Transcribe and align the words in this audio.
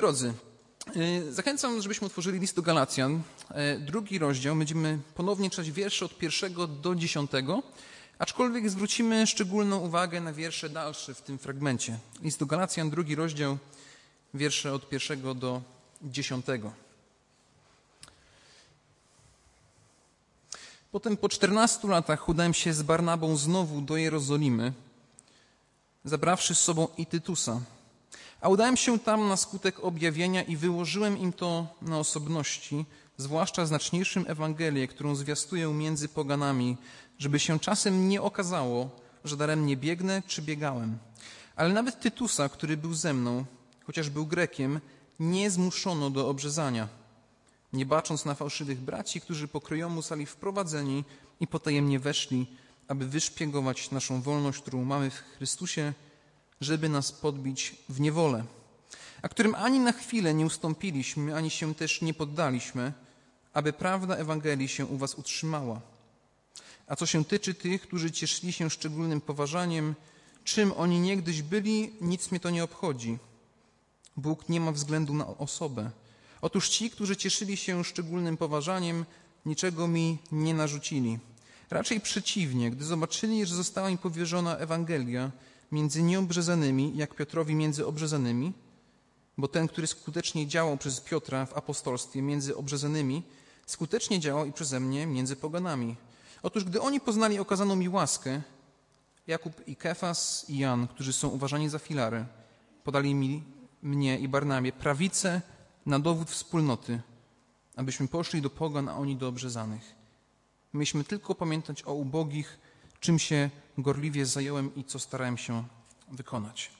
Drodzy, 0.00 0.34
y, 0.96 1.32
zachęcam, 1.32 1.82
żebyśmy 1.82 2.06
otworzyli 2.06 2.40
list 2.40 2.56
do 2.56 2.62
Galacjan. 2.62 3.22
Y, 3.76 3.78
drugi 3.78 4.18
rozdział, 4.18 4.56
będziemy 4.56 4.98
ponownie 5.14 5.50
czytać 5.50 5.70
wiersze 5.70 6.04
od 6.04 6.18
pierwszego 6.18 6.66
do 6.66 6.94
dziesiątego, 6.94 7.62
aczkolwiek 8.18 8.70
zwrócimy 8.70 9.26
szczególną 9.26 9.78
uwagę 9.78 10.20
na 10.20 10.32
wiersze 10.32 10.68
dalsze 10.68 11.14
w 11.14 11.22
tym 11.22 11.38
fragmencie. 11.38 11.98
List 12.22 12.38
do 12.38 12.46
Galacjan, 12.46 12.90
drugi 12.90 13.14
rozdział, 13.14 13.58
wiersze 14.34 14.72
od 14.72 14.88
pierwszego 14.88 15.34
do 15.34 15.62
dziesiątego. 16.02 16.72
Potem 20.92 21.16
po 21.16 21.28
czternastu 21.28 21.88
latach 21.88 22.28
udałem 22.28 22.54
się 22.54 22.72
z 22.72 22.82
Barnabą 22.82 23.36
znowu 23.36 23.80
do 23.80 23.96
Jerozolimy, 23.96 24.72
zabrawszy 26.04 26.54
z 26.54 26.60
sobą 26.60 26.88
i 26.96 27.06
Tytusa– 27.06 27.60
a 28.40 28.48
udałem 28.48 28.76
się 28.76 28.98
tam 28.98 29.28
na 29.28 29.36
skutek 29.36 29.84
objawienia 29.84 30.42
i 30.42 30.56
wyłożyłem 30.56 31.18
im 31.18 31.32
to 31.32 31.66
na 31.82 31.98
osobności, 31.98 32.84
zwłaszcza 33.16 33.66
znaczniejszym 33.66 34.24
Ewangelię, 34.28 34.88
którą 34.88 35.14
zwiastuję 35.14 35.68
między 35.68 36.08
poganami, 36.08 36.76
żeby 37.18 37.38
się 37.38 37.60
czasem 37.60 38.08
nie 38.08 38.22
okazało, 38.22 38.90
że 39.24 39.36
daremnie 39.36 39.76
biegnę 39.76 40.22
czy 40.26 40.42
biegałem. 40.42 40.98
Ale 41.56 41.72
nawet 41.72 42.00
Tytusa, 42.00 42.48
który 42.48 42.76
był 42.76 42.94
ze 42.94 43.14
mną, 43.14 43.44
chociaż 43.84 44.10
był 44.10 44.26
Grekiem, 44.26 44.80
nie 45.20 45.50
zmuszono 45.50 46.10
do 46.10 46.28
obrzezania, 46.28 46.88
nie 47.72 47.86
bacząc 47.86 48.24
na 48.24 48.34
fałszywych 48.34 48.80
braci, 48.80 49.20
którzy 49.20 49.48
pokryjomu 49.48 50.02
zostali 50.02 50.26
wprowadzeni 50.26 51.04
i 51.40 51.46
potajemnie 51.46 51.98
weszli, 51.98 52.46
aby 52.88 53.06
wyszpiegować 53.06 53.90
naszą 53.90 54.22
wolność, 54.22 54.60
którą 54.60 54.84
mamy 54.84 55.10
w 55.10 55.14
Chrystusie, 55.14 55.92
żeby 56.60 56.88
nas 56.88 57.12
podbić 57.12 57.76
w 57.88 58.00
niewolę, 58.00 58.44
a 59.22 59.28
którym 59.28 59.54
ani 59.54 59.80
na 59.80 59.92
chwilę 59.92 60.34
nie 60.34 60.46
ustąpiliśmy, 60.46 61.36
ani 61.36 61.50
się 61.50 61.74
też 61.74 62.02
nie 62.02 62.14
poddaliśmy, 62.14 62.92
aby 63.52 63.72
prawda 63.72 64.16
Ewangelii 64.16 64.68
się 64.68 64.86
u 64.86 64.96
was 64.96 65.14
utrzymała. 65.14 65.80
A 66.86 66.96
co 66.96 67.06
się 67.06 67.24
tyczy 67.24 67.54
tych, 67.54 67.82
którzy 67.82 68.10
cieszyli 68.10 68.52
się 68.52 68.70
szczególnym 68.70 69.20
poważaniem, 69.20 69.94
czym 70.44 70.72
oni 70.72 71.00
niegdyś 71.00 71.42
byli, 71.42 71.92
nic 72.00 72.30
mnie 72.30 72.40
to 72.40 72.50
nie 72.50 72.64
obchodzi. 72.64 73.18
Bóg 74.16 74.48
nie 74.48 74.60
ma 74.60 74.72
względu 74.72 75.14
na 75.14 75.26
osobę. 75.26 75.90
Otóż 76.42 76.68
ci, 76.68 76.90
którzy 76.90 77.16
cieszyli 77.16 77.56
się 77.56 77.84
szczególnym 77.84 78.36
poważaniem, 78.36 79.04
niczego 79.46 79.88
mi 79.88 80.18
nie 80.32 80.54
narzucili. 80.54 81.18
Raczej 81.70 82.00
przeciwnie, 82.00 82.70
gdy 82.70 82.84
zobaczyli, 82.84 83.46
że 83.46 83.54
została 83.54 83.90
im 83.90 83.98
powierzona 83.98 84.56
Ewangelia, 84.56 85.30
między 85.72 86.02
nieobrzezanymi, 86.02 86.96
jak 86.96 87.14
Piotrowi 87.14 87.54
między 87.54 87.86
obrzezanymi, 87.86 88.52
bo 89.38 89.48
ten, 89.48 89.68
który 89.68 89.86
skutecznie 89.86 90.46
działał 90.46 90.76
przez 90.76 91.00
Piotra 91.00 91.46
w 91.46 91.56
apostolstwie 91.56 92.22
między 92.22 92.56
obrzezanymi, 92.56 93.22
skutecznie 93.66 94.20
działał 94.20 94.46
i 94.46 94.52
przeze 94.52 94.80
mnie 94.80 95.06
między 95.06 95.36
poganami. 95.36 95.96
Otóż 96.42 96.64
gdy 96.64 96.80
oni 96.80 97.00
poznali 97.00 97.38
okazaną 97.38 97.76
mi 97.76 97.88
łaskę, 97.88 98.42
Jakub 99.26 99.68
i 99.68 99.76
Kefas 99.76 100.46
i 100.48 100.58
Jan, 100.58 100.88
którzy 100.88 101.12
są 101.12 101.28
uważani 101.28 101.68
za 101.68 101.78
filary, 101.78 102.24
podali 102.84 103.14
mi 103.14 103.42
mnie 103.82 104.18
i 104.18 104.28
Barnabie 104.28 104.72
prawicę 104.72 105.40
na 105.86 105.98
dowód 105.98 106.30
wspólnoty, 106.30 107.00
abyśmy 107.76 108.08
poszli 108.08 108.42
do 108.42 108.50
pogan, 108.50 108.88
a 108.88 108.96
oni 108.96 109.16
do 109.16 109.28
obrzezanych. 109.28 109.94
Myśmy 110.72 111.04
tylko 111.04 111.34
pamiętać 111.34 111.82
o 111.82 111.94
ubogich, 111.94 112.58
czym 113.00 113.18
się 113.18 113.50
gorliwie 113.82 114.26
zająłem 114.26 114.74
i 114.74 114.84
co 114.84 114.98
starałem 114.98 115.38
się 115.38 115.64
wykonać. 116.10 116.70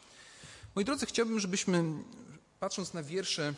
Moi 0.75 0.85
drodzy, 0.85 1.07
chciałbym, 1.07 1.41
żebyśmy 1.41 1.85
patrząc 2.61 2.95
na 2.95 3.03
wiersze 3.03 3.55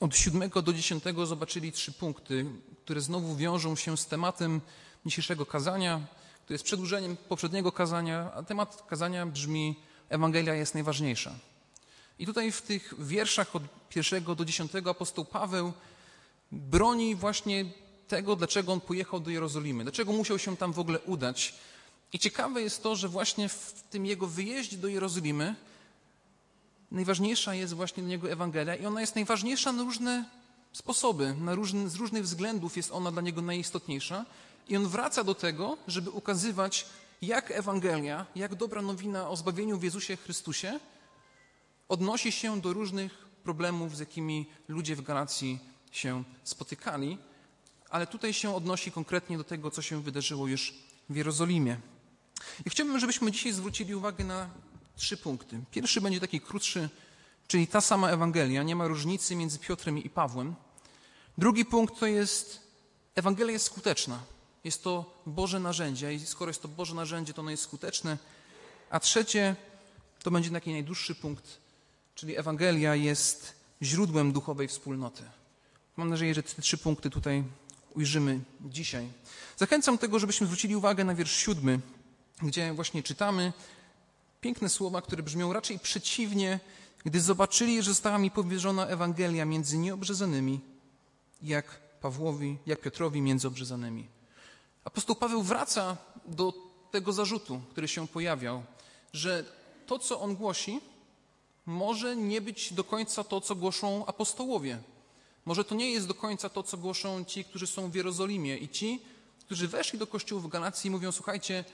od 0.00 0.16
siódmego 0.16 0.62
do 0.62 0.72
dziesiątego 0.72 1.26
zobaczyli 1.26 1.72
trzy 1.72 1.92
punkty, 1.92 2.46
które 2.84 3.00
znowu 3.00 3.36
wiążą 3.36 3.76
się 3.76 3.96
z 3.96 4.06
tematem 4.06 4.60
dzisiejszego 5.06 5.46
kazania, 5.46 6.00
które 6.44 6.54
jest 6.54 6.64
przedłużeniem 6.64 7.16
poprzedniego 7.16 7.72
kazania, 7.72 8.32
a 8.34 8.42
temat 8.42 8.84
kazania 8.88 9.26
brzmi 9.26 9.76
Ewangelia 10.08 10.54
jest 10.54 10.74
najważniejsza. 10.74 11.34
I 12.18 12.26
tutaj 12.26 12.52
w 12.52 12.62
tych 12.62 12.94
wierszach 12.98 13.56
od 13.56 13.62
pierwszego 13.88 14.34
do 14.34 14.44
dziesiątego 14.44 14.90
apostoł 14.90 15.24
Paweł 15.24 15.72
broni 16.52 17.14
właśnie 17.14 17.64
tego, 18.08 18.36
dlaczego 18.36 18.72
on 18.72 18.80
pojechał 18.80 19.20
do 19.20 19.30
Jerozolimy, 19.30 19.82
dlaczego 19.82 20.12
musiał 20.12 20.38
się 20.38 20.56
tam 20.56 20.72
w 20.72 20.78
ogóle 20.78 21.00
udać, 21.00 21.54
i 22.12 22.18
ciekawe 22.18 22.62
jest 22.62 22.82
to, 22.82 22.96
że 22.96 23.08
właśnie 23.08 23.48
w 23.48 23.82
tym 23.90 24.06
jego 24.06 24.26
wyjeździe 24.26 24.76
do 24.76 24.88
Jerozolimy 24.88 25.54
najważniejsza 26.90 27.54
jest 27.54 27.74
właśnie 27.74 28.02
dla 28.02 28.10
niego 28.10 28.30
Ewangelia 28.30 28.76
i 28.76 28.86
ona 28.86 29.00
jest 29.00 29.14
najważniejsza 29.14 29.72
na 29.72 29.82
różne 29.82 30.24
sposoby, 30.72 31.34
na 31.34 31.54
różne, 31.54 31.88
z 31.88 31.94
różnych 31.94 32.22
względów 32.22 32.76
jest 32.76 32.92
ona 32.92 33.10
dla 33.10 33.22
niego 33.22 33.42
najistotniejsza. 33.42 34.24
I 34.68 34.76
on 34.76 34.88
wraca 34.88 35.24
do 35.24 35.34
tego, 35.34 35.76
żeby 35.86 36.10
ukazywać, 36.10 36.86
jak 37.22 37.50
Ewangelia, 37.50 38.26
jak 38.36 38.54
dobra 38.54 38.82
nowina 38.82 39.28
o 39.28 39.36
zbawieniu 39.36 39.78
w 39.78 39.82
Jezusie 39.82 40.16
Chrystusie 40.16 40.80
odnosi 41.88 42.32
się 42.32 42.60
do 42.60 42.72
różnych 42.72 43.28
problemów, 43.44 43.96
z 43.96 44.00
jakimi 44.00 44.46
ludzie 44.68 44.96
w 44.96 45.02
Galacji 45.02 45.58
się 45.90 46.24
spotykali, 46.44 47.18
ale 47.90 48.06
tutaj 48.06 48.32
się 48.32 48.54
odnosi 48.54 48.92
konkretnie 48.92 49.38
do 49.38 49.44
tego, 49.44 49.70
co 49.70 49.82
się 49.82 50.02
wydarzyło 50.02 50.46
już 50.46 50.74
w 51.08 51.16
Jerozolimie. 51.16 51.80
I 52.66 52.70
chciałbym, 52.70 52.98
żebyśmy 52.98 53.32
dzisiaj 53.32 53.52
zwrócili 53.52 53.94
uwagę 53.94 54.24
na 54.24 54.50
trzy 54.96 55.16
punkty. 55.16 55.60
Pierwszy 55.70 56.00
będzie 56.00 56.20
taki 56.20 56.40
krótszy, 56.40 56.88
czyli 57.48 57.66
ta 57.66 57.80
sama 57.80 58.10
Ewangelia, 58.10 58.62
nie 58.62 58.76
ma 58.76 58.86
różnicy 58.86 59.36
między 59.36 59.58
Piotrem 59.58 59.98
i 59.98 60.10
Pawłem. 60.10 60.54
Drugi 61.38 61.64
punkt 61.64 62.00
to 62.00 62.06
jest, 62.06 62.60
Ewangelia 63.14 63.52
jest 63.52 63.66
skuteczna. 63.66 64.20
Jest 64.64 64.82
to 64.82 65.22
Boże 65.26 65.60
narzędzie 65.60 66.14
i 66.14 66.20
skoro 66.20 66.50
jest 66.50 66.62
to 66.62 66.68
Boże 66.68 66.94
narzędzie, 66.94 67.34
to 67.34 67.40
ono 67.42 67.50
jest 67.50 67.62
skuteczne. 67.62 68.18
A 68.90 69.00
trzecie, 69.00 69.56
to 70.22 70.30
będzie 70.30 70.50
taki 70.50 70.72
najdłuższy 70.72 71.14
punkt, 71.14 71.58
czyli 72.14 72.36
Ewangelia 72.36 72.94
jest 72.94 73.54
źródłem 73.82 74.32
duchowej 74.32 74.68
wspólnoty. 74.68 75.22
Mam 75.96 76.08
nadzieję, 76.08 76.34
że 76.34 76.42
te 76.42 76.62
trzy 76.62 76.78
punkty 76.78 77.10
tutaj 77.10 77.44
ujrzymy 77.94 78.40
dzisiaj. 78.60 79.08
Zachęcam 79.56 79.98
tego, 79.98 80.18
żebyśmy 80.18 80.46
zwrócili 80.46 80.76
uwagę 80.76 81.04
na 81.04 81.14
wiersz 81.14 81.36
siódmy, 81.36 81.80
gdzie 82.42 82.72
właśnie 82.72 83.02
czytamy 83.02 83.52
piękne 84.40 84.68
słowa, 84.68 85.02
które 85.02 85.22
brzmią 85.22 85.52
raczej 85.52 85.78
przeciwnie, 85.78 86.60
gdy 87.04 87.20
zobaczyli, 87.20 87.82
że 87.82 87.90
została 87.90 88.18
mi 88.18 88.30
powierzona 88.30 88.86
Ewangelia 88.86 89.44
między 89.44 89.78
nieobrzezanymi, 89.78 90.60
jak 91.42 91.80
Pawłowi, 92.00 92.58
jak 92.66 92.80
Piotrowi 92.80 93.20
między 93.20 93.48
obrzezanymi. 93.48 94.06
Apostoł 94.84 95.16
Paweł 95.16 95.42
wraca 95.42 95.96
do 96.26 96.52
tego 96.90 97.12
zarzutu, 97.12 97.60
który 97.70 97.88
się 97.88 98.08
pojawiał, 98.08 98.62
że 99.12 99.44
to, 99.86 99.98
co 99.98 100.20
on 100.20 100.36
głosi, 100.36 100.80
może 101.66 102.16
nie 102.16 102.40
być 102.40 102.72
do 102.72 102.84
końca 102.84 103.24
to, 103.24 103.40
co 103.40 103.54
głoszą 103.54 104.06
apostołowie. 104.06 104.78
Może 105.44 105.64
to 105.64 105.74
nie 105.74 105.90
jest 105.90 106.06
do 106.08 106.14
końca 106.14 106.48
to, 106.48 106.62
co 106.62 106.76
głoszą 106.76 107.24
ci, 107.24 107.44
którzy 107.44 107.66
są 107.66 107.90
w 107.90 107.94
Jerozolimie 107.94 108.56
i 108.56 108.68
ci, 108.68 109.00
którzy 109.40 109.68
weszli 109.68 109.98
do 109.98 110.06
kościołów 110.06 110.44
w 110.44 110.48
Galacji 110.48 110.88
i 110.88 110.90
mówią, 110.90 111.12
słuchajcie, 111.12 111.64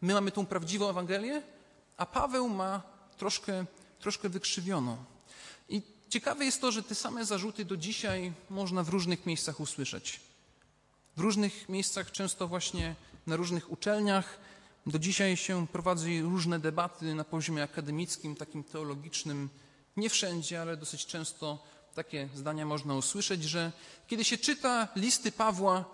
My 0.00 0.14
mamy 0.14 0.30
tą 0.30 0.46
prawdziwą 0.46 0.90
Ewangelię, 0.90 1.42
a 1.96 2.06
Paweł 2.06 2.48
ma 2.48 2.82
troszkę, 3.16 3.64
troszkę 4.00 4.28
wykrzywioną. 4.28 4.96
I 5.68 5.82
ciekawe 6.08 6.44
jest 6.44 6.60
to, 6.60 6.72
że 6.72 6.82
te 6.82 6.94
same 6.94 7.24
zarzuty 7.24 7.64
do 7.64 7.76
dzisiaj 7.76 8.32
można 8.50 8.82
w 8.82 8.88
różnych 8.88 9.26
miejscach 9.26 9.60
usłyszeć. 9.60 10.20
W 11.16 11.20
różnych 11.20 11.68
miejscach, 11.68 12.12
często 12.12 12.48
właśnie 12.48 12.94
na 13.26 13.36
różnych 13.36 13.72
uczelniach. 13.72 14.38
Do 14.86 14.98
dzisiaj 14.98 15.36
się 15.36 15.66
prowadzi 15.66 16.22
różne 16.22 16.58
debaty 16.58 17.14
na 17.14 17.24
poziomie 17.24 17.62
akademickim, 17.62 18.36
takim 18.36 18.64
teologicznym. 18.64 19.48
Nie 19.96 20.10
wszędzie, 20.10 20.62
ale 20.62 20.76
dosyć 20.76 21.06
często 21.06 21.58
takie 21.94 22.28
zdania 22.34 22.66
można 22.66 22.94
usłyszeć, 22.94 23.44
że 23.44 23.72
kiedy 24.06 24.24
się 24.24 24.38
czyta 24.38 24.88
listy 24.96 25.32
Pawła, 25.32 25.84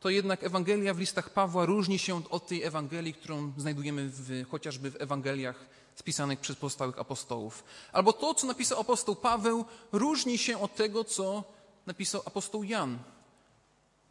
to 0.00 0.10
jednak 0.10 0.44
Ewangelia 0.44 0.94
w 0.94 0.98
listach 0.98 1.30
Pawła 1.30 1.66
różni 1.66 1.98
się 1.98 2.22
od 2.30 2.46
tej 2.46 2.62
Ewangelii, 2.62 3.14
którą 3.14 3.52
znajdujemy 3.56 4.08
w, 4.08 4.48
chociażby 4.50 4.90
w 4.90 5.02
Ewangeliach 5.02 5.66
spisanych 5.94 6.40
przez 6.40 6.56
pozostałych 6.56 6.98
apostołów. 6.98 7.64
Albo 7.92 8.12
to, 8.12 8.34
co 8.34 8.46
napisał 8.46 8.80
apostoł 8.80 9.16
Paweł, 9.16 9.64
różni 9.92 10.38
się 10.38 10.60
od 10.60 10.74
tego, 10.74 11.04
co 11.04 11.44
napisał 11.86 12.22
apostoł 12.24 12.64
Jan. 12.64 12.98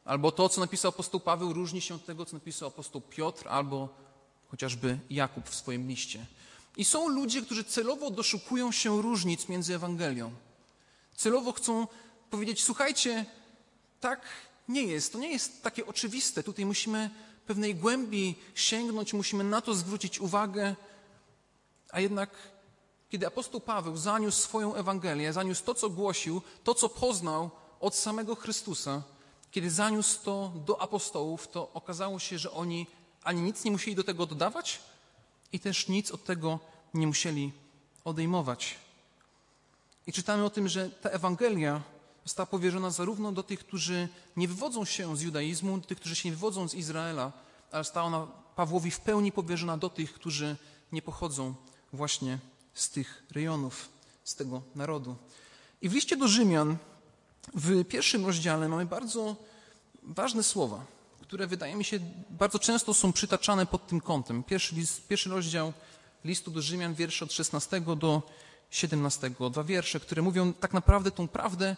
Albo 0.05 0.31
to, 0.31 0.49
co 0.49 0.61
napisał 0.61 0.89
apostoł 0.89 1.19
Paweł, 1.19 1.53
różni 1.53 1.81
się 1.81 1.95
od 1.95 2.05
tego, 2.05 2.25
co 2.25 2.35
napisał 2.35 2.67
apostoł 2.67 3.01
Piotr, 3.01 3.47
albo 3.47 3.89
chociażby 4.51 4.99
Jakub 5.09 5.49
w 5.49 5.55
swoim 5.55 5.87
liście. 5.87 6.25
I 6.77 6.85
są 6.85 7.07
ludzie, 7.07 7.41
którzy 7.41 7.63
celowo 7.63 8.09
doszukują 8.09 8.71
się 8.71 9.01
różnic 9.01 9.49
między 9.49 9.75
Ewangelią. 9.75 10.31
Celowo 11.15 11.51
chcą 11.51 11.87
powiedzieć: 12.29 12.63
Słuchajcie, 12.63 13.25
tak 13.99 14.21
nie 14.69 14.83
jest. 14.83 15.13
To 15.13 15.19
nie 15.19 15.31
jest 15.31 15.63
takie 15.63 15.85
oczywiste. 15.85 16.43
Tutaj 16.43 16.65
musimy 16.65 17.09
pewnej 17.47 17.75
głębi 17.75 18.35
sięgnąć, 18.55 19.13
musimy 19.13 19.43
na 19.43 19.61
to 19.61 19.73
zwrócić 19.73 20.19
uwagę, 20.19 20.75
a 21.89 21.99
jednak 21.99 22.29
kiedy 23.09 23.27
apostoł 23.27 23.61
Paweł 23.61 23.97
zaniósł 23.97 24.41
swoją 24.41 24.75
Ewangelię, 24.75 25.33
zaniósł 25.33 25.63
to, 25.63 25.73
co 25.73 25.89
głosił, 25.89 26.41
to, 26.63 26.75
co 26.75 26.89
poznał 26.89 27.49
od 27.79 27.95
samego 27.95 28.35
Chrystusa, 28.35 29.03
kiedy 29.51 29.69
zaniósł 29.71 30.23
to 30.23 30.53
do 30.65 30.81
apostołów, 30.81 31.47
to 31.47 31.73
okazało 31.73 32.19
się, 32.19 32.37
że 32.37 32.51
oni 32.51 32.87
ani 33.23 33.41
nic 33.41 33.63
nie 33.63 33.71
musieli 33.71 33.95
do 33.95 34.03
tego 34.03 34.25
dodawać 34.25 34.79
i 35.51 35.59
też 35.59 35.87
nic 35.87 36.11
od 36.11 36.23
tego 36.23 36.59
nie 36.93 37.07
musieli 37.07 37.51
odejmować. 38.05 38.75
I 40.07 40.13
czytamy 40.13 40.45
o 40.45 40.49
tym, 40.49 40.67
że 40.67 40.89
ta 40.89 41.09
Ewangelia 41.09 41.81
została 42.29 42.45
powierzona 42.45 42.89
zarówno 42.89 43.31
do 43.31 43.43
tych, 43.43 43.59
którzy 43.59 44.07
nie 44.35 44.47
wywodzą 44.47 44.85
się 44.85 45.17
z 45.17 45.21
judaizmu, 45.21 45.77
do 45.77 45.87
tych, 45.87 45.99
którzy 45.99 46.15
się 46.15 46.29
nie 46.29 46.35
wywodzą 46.35 46.67
z 46.67 46.73
Izraela, 46.73 47.31
ale 47.71 47.83
została 47.83 48.05
ona 48.05 48.27
Pawłowi 48.55 48.91
w 48.91 48.99
pełni 48.99 49.31
powierzona 49.31 49.77
do 49.77 49.89
tych, 49.89 50.13
którzy 50.13 50.55
nie 50.91 51.01
pochodzą 51.01 51.53
właśnie 51.93 52.39
z 52.73 52.89
tych 52.89 53.23
rejonów, 53.31 53.89
z 54.23 54.35
tego 54.35 54.61
narodu. 54.75 55.15
I 55.81 55.89
w 55.89 55.93
liście 55.93 56.17
do 56.17 56.27
Rzymian 56.27 56.77
w 57.53 57.85
pierwszym 57.85 58.25
rozdziale 58.25 58.69
mamy 58.69 58.85
bardzo 58.85 59.35
ważne 60.03 60.43
słowa, 60.43 60.85
które 61.21 61.47
wydaje 61.47 61.75
mi 61.75 61.85
się 61.85 61.99
bardzo 62.29 62.59
często 62.59 62.93
są 62.93 63.13
przytaczane 63.13 63.65
pod 63.65 63.87
tym 63.87 64.01
kątem. 64.01 64.43
Pierwszy, 64.43 64.75
list, 64.75 65.07
pierwszy 65.07 65.29
rozdział 65.29 65.73
listu 66.25 66.51
do 66.51 66.61
Rzymian, 66.61 66.93
wiersze 66.93 67.25
od 67.25 67.33
16 67.33 67.81
do 67.81 68.21
17. 68.69 69.31
Dwa 69.51 69.63
wiersze, 69.63 69.99
które 69.99 70.21
mówią 70.21 70.53
tak 70.53 70.73
naprawdę 70.73 71.11
tą 71.11 71.27
prawdę, 71.27 71.75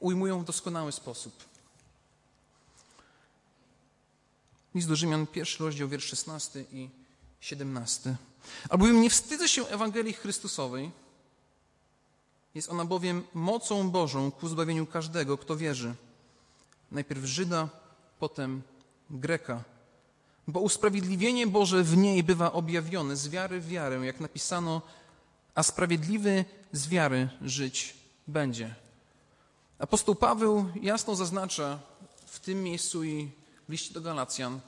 ujmują 0.00 0.40
w 0.40 0.44
doskonały 0.44 0.92
sposób. 0.92 1.32
List 4.74 4.88
do 4.88 4.96
Rzymian, 4.96 5.26
pierwszy 5.26 5.64
rozdział, 5.64 5.88
wiersz 5.88 6.04
16 6.04 6.64
i 6.72 6.88
17. 7.40 8.16
Albowiem 8.68 9.00
nie 9.00 9.10
wstydzę 9.10 9.48
się 9.48 9.66
Ewangelii 9.66 10.12
Chrystusowej, 10.12 10.90
jest 12.54 12.68
ona 12.68 12.84
bowiem 12.84 13.24
mocą 13.34 13.90
Bożą 13.90 14.30
ku 14.30 14.48
zbawieniu 14.48 14.86
każdego, 14.86 15.38
kto 15.38 15.56
wierzy. 15.56 15.94
Najpierw 16.92 17.24
Żyda, 17.24 17.68
potem 18.18 18.62
Greka. 19.10 19.64
Bo 20.48 20.60
usprawiedliwienie 20.60 21.46
Boże 21.46 21.84
w 21.84 21.96
niej 21.96 22.22
bywa 22.22 22.52
objawione 22.52 23.16
z 23.16 23.28
wiary 23.28 23.60
w 23.60 23.68
wiarę, 23.68 24.06
jak 24.06 24.20
napisano, 24.20 24.82
a 25.54 25.62
sprawiedliwy 25.62 26.44
z 26.72 26.88
wiary 26.88 27.28
żyć 27.42 27.94
będzie. 28.26 28.74
Apostoł 29.78 30.14
Paweł 30.14 30.66
jasno 30.82 31.14
zaznacza 31.14 31.78
w 32.26 32.40
tym 32.40 32.62
miejscu 32.62 33.04
i 33.04 33.30
w 33.68 33.72
liście 33.72 33.94
do 33.94 34.00
Galacjan, 34.00 34.60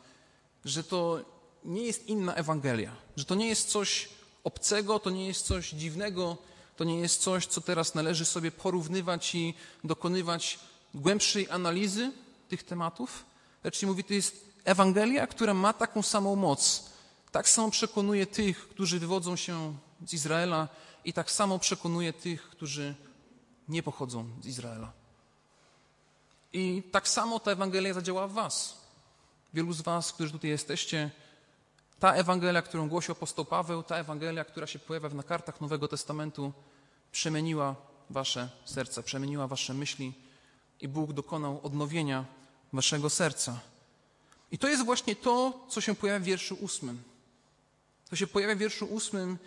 że 0.65 0.85
to 0.85 1.21
nie 1.65 1.83
jest 1.83 2.07
inna 2.07 2.35
Ewangelia, 2.35 2.97
że 3.17 3.25
to 3.25 3.35
nie 3.35 3.49
jest 3.49 3.69
coś 3.69 4.09
obcego, 4.45 4.99
to 4.99 5.11
nie 5.11 5.27
jest 5.27 5.47
coś 5.47 5.71
dziwnego, 5.71 6.37
to 6.77 6.85
nie 6.85 7.01
jest 7.01 7.23
coś, 7.23 7.47
co 7.47 7.61
teraz 7.61 7.95
należy 7.95 8.25
sobie 8.25 8.51
porównywać 8.51 9.35
i 9.35 9.55
dokonywać 9.85 10.59
głębszej 10.95 11.51
analizy 11.51 12.13
tych 12.49 12.63
tematów, 12.63 13.25
lecz 13.65 13.83
mówi, 13.83 14.05
to 14.05 14.15
jest 14.15 14.45
Ewangelia, 14.65 15.27
która 15.27 15.55
ma 15.55 15.73
taką 15.73 16.03
samą 16.03 16.37
moc. 16.37 16.91
Tak 17.33 17.49
samo 17.49 17.71
przekonuje 17.71 18.27
tych, 18.27 18.69
którzy 18.69 18.99
wywodzą 18.99 19.37
się 19.37 19.77
z 20.07 20.13
Izraela 20.13 20.69
i 21.05 21.13
tak 21.13 21.31
samo 21.31 21.59
przekonuje 21.59 22.13
tych, 22.13 22.43
którzy 22.43 22.95
nie 23.69 23.83
pochodzą 23.83 24.25
z 24.41 24.47
Izraela. 24.47 25.00
I 26.53 26.83
tak 26.93 27.09
samo 27.09 27.41
ta 27.41 27.51
Ewangelia 27.51 27.95
zadziała 27.95 28.29
w 28.29 28.33
Was. 28.33 28.81
Wielu 29.55 29.73
z 29.73 29.81
Was, 29.81 30.13
którzy 30.13 30.33
tutaj 30.33 30.51
jesteście, 30.51 31.11
ta 31.99 32.13
Ewangelia, 32.13 32.63
którą 32.63 32.89
głosi 32.89 33.13
apostoł 33.13 33.45
Paweł, 33.45 33.83
ta 33.83 33.97
Ewangelia, 33.97 34.45
która 34.45 34.67
się 34.67 34.79
pojawia 34.79 35.09
na 35.09 35.23
kartach 35.23 35.61
Nowego 35.61 35.89
Testamentu, 35.89 36.53
przemieniła 37.13 37.77
Wasze 38.11 38.51
serce, 38.65 39.03
przemieniła 39.03 39.47
Wasze 39.47 39.75
myśli 39.75 40.13
i 40.81 40.89
Bóg 40.89 41.13
dokonał 41.13 41.61
odnowienia 41.63 42.25
Waszego 42.73 43.11
serca. 43.11 43.61
I 44.53 44.59
to 44.59 44.69
jest 44.69 44.85
właśnie 44.85 45.17
to, 45.17 45.67
co 45.69 45.81
się 45.81 45.95
pojawia 45.95 46.21
w 46.21 46.23
wierszu 46.23 46.57
ósmym. 46.61 47.03
To 48.11 48.17
się 48.17 48.27
pojawia 48.27 48.55
w 48.55 48.59
wierszu 48.59 48.87
ósmym. 48.87 49.39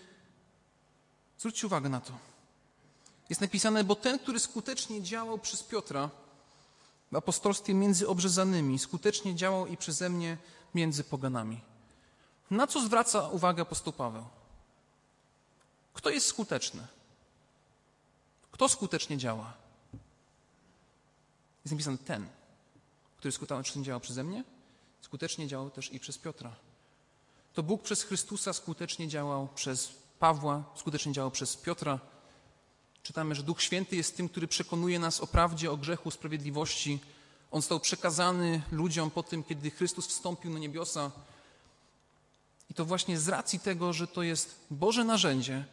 Zwróćcie 1.38 1.68
uwagę 1.68 1.90
na 1.90 2.02
to. 2.02 2.14
Jest 3.30 3.42
napisane, 3.42 3.84
bo 3.84 3.96
ten, 3.96 4.20
który 4.20 4.40
skutecznie 4.40 5.02
działał 5.02 5.40
przez 5.40 5.64
Piotra 5.64 6.10
w 7.14 7.16
apostolstwie 7.16 7.74
między 7.74 8.08
obrzezanymi, 8.08 8.80
skutecznie 8.80 9.36
działał 9.36 9.68
i 9.68 9.78
przeze 9.78 10.10
mnie 10.10 10.38
między 10.76 11.04
poganami. 11.04 11.62
Na 12.52 12.68
co 12.68 12.82
zwraca 12.82 13.30
uwagę 13.30 13.62
apostoł 13.62 13.94
Paweł? 13.94 14.26
Kto 15.94 16.10
jest 16.10 16.28
skuteczny? 16.28 16.88
Kto 18.52 18.70
skutecznie 18.70 19.18
działa? 19.18 19.54
Jest 21.66 21.72
napisane 21.72 21.98
ten, 21.98 22.28
który 23.18 23.32
skutecznie 23.32 23.84
działał 23.84 24.00
przeze 24.00 24.24
mnie, 24.24 24.44
skutecznie 25.02 25.48
działał 25.48 25.70
też 25.70 25.94
i 25.94 26.00
przez 26.00 26.18
Piotra. 26.18 26.56
To 27.54 27.64
Bóg 27.64 27.82
przez 27.82 28.04
Chrystusa 28.04 28.54
skutecznie 28.54 29.08
działał 29.08 29.48
przez 29.56 29.92
Pawła, 30.20 30.64
skutecznie 30.76 31.14
działał 31.14 31.32
przez 31.32 31.58
Piotra. 31.58 32.00
Czytamy, 33.04 33.36
że 33.36 33.44
Duch 33.44 33.62
Święty 33.62 33.96
jest 33.96 34.18
tym, 34.18 34.30
który 34.30 34.48
przekonuje 34.48 35.00
nas 35.00 35.20
o 35.20 35.28
prawdzie, 35.28 35.72
o 35.72 35.78
grzechu, 35.78 36.12
sprawiedliwości. 36.12 37.00
On 37.52 37.62
został 37.62 37.80
przekazany 37.80 38.62
ludziom 38.72 39.12
po 39.12 39.24
tym, 39.24 39.44
kiedy 39.44 39.72
Chrystus 39.72 40.08
wstąpił 40.08 40.52
na 40.52 40.60
niebiosa. 40.60 41.12
I 42.70 42.74
to 42.74 42.86
właśnie 42.86 43.20
z 43.20 43.28
racji 43.28 43.60
tego, 43.60 43.94
że 43.94 44.08
to 44.08 44.24
jest 44.24 44.56
Boże 44.72 45.04
narzędzie, 45.04 45.66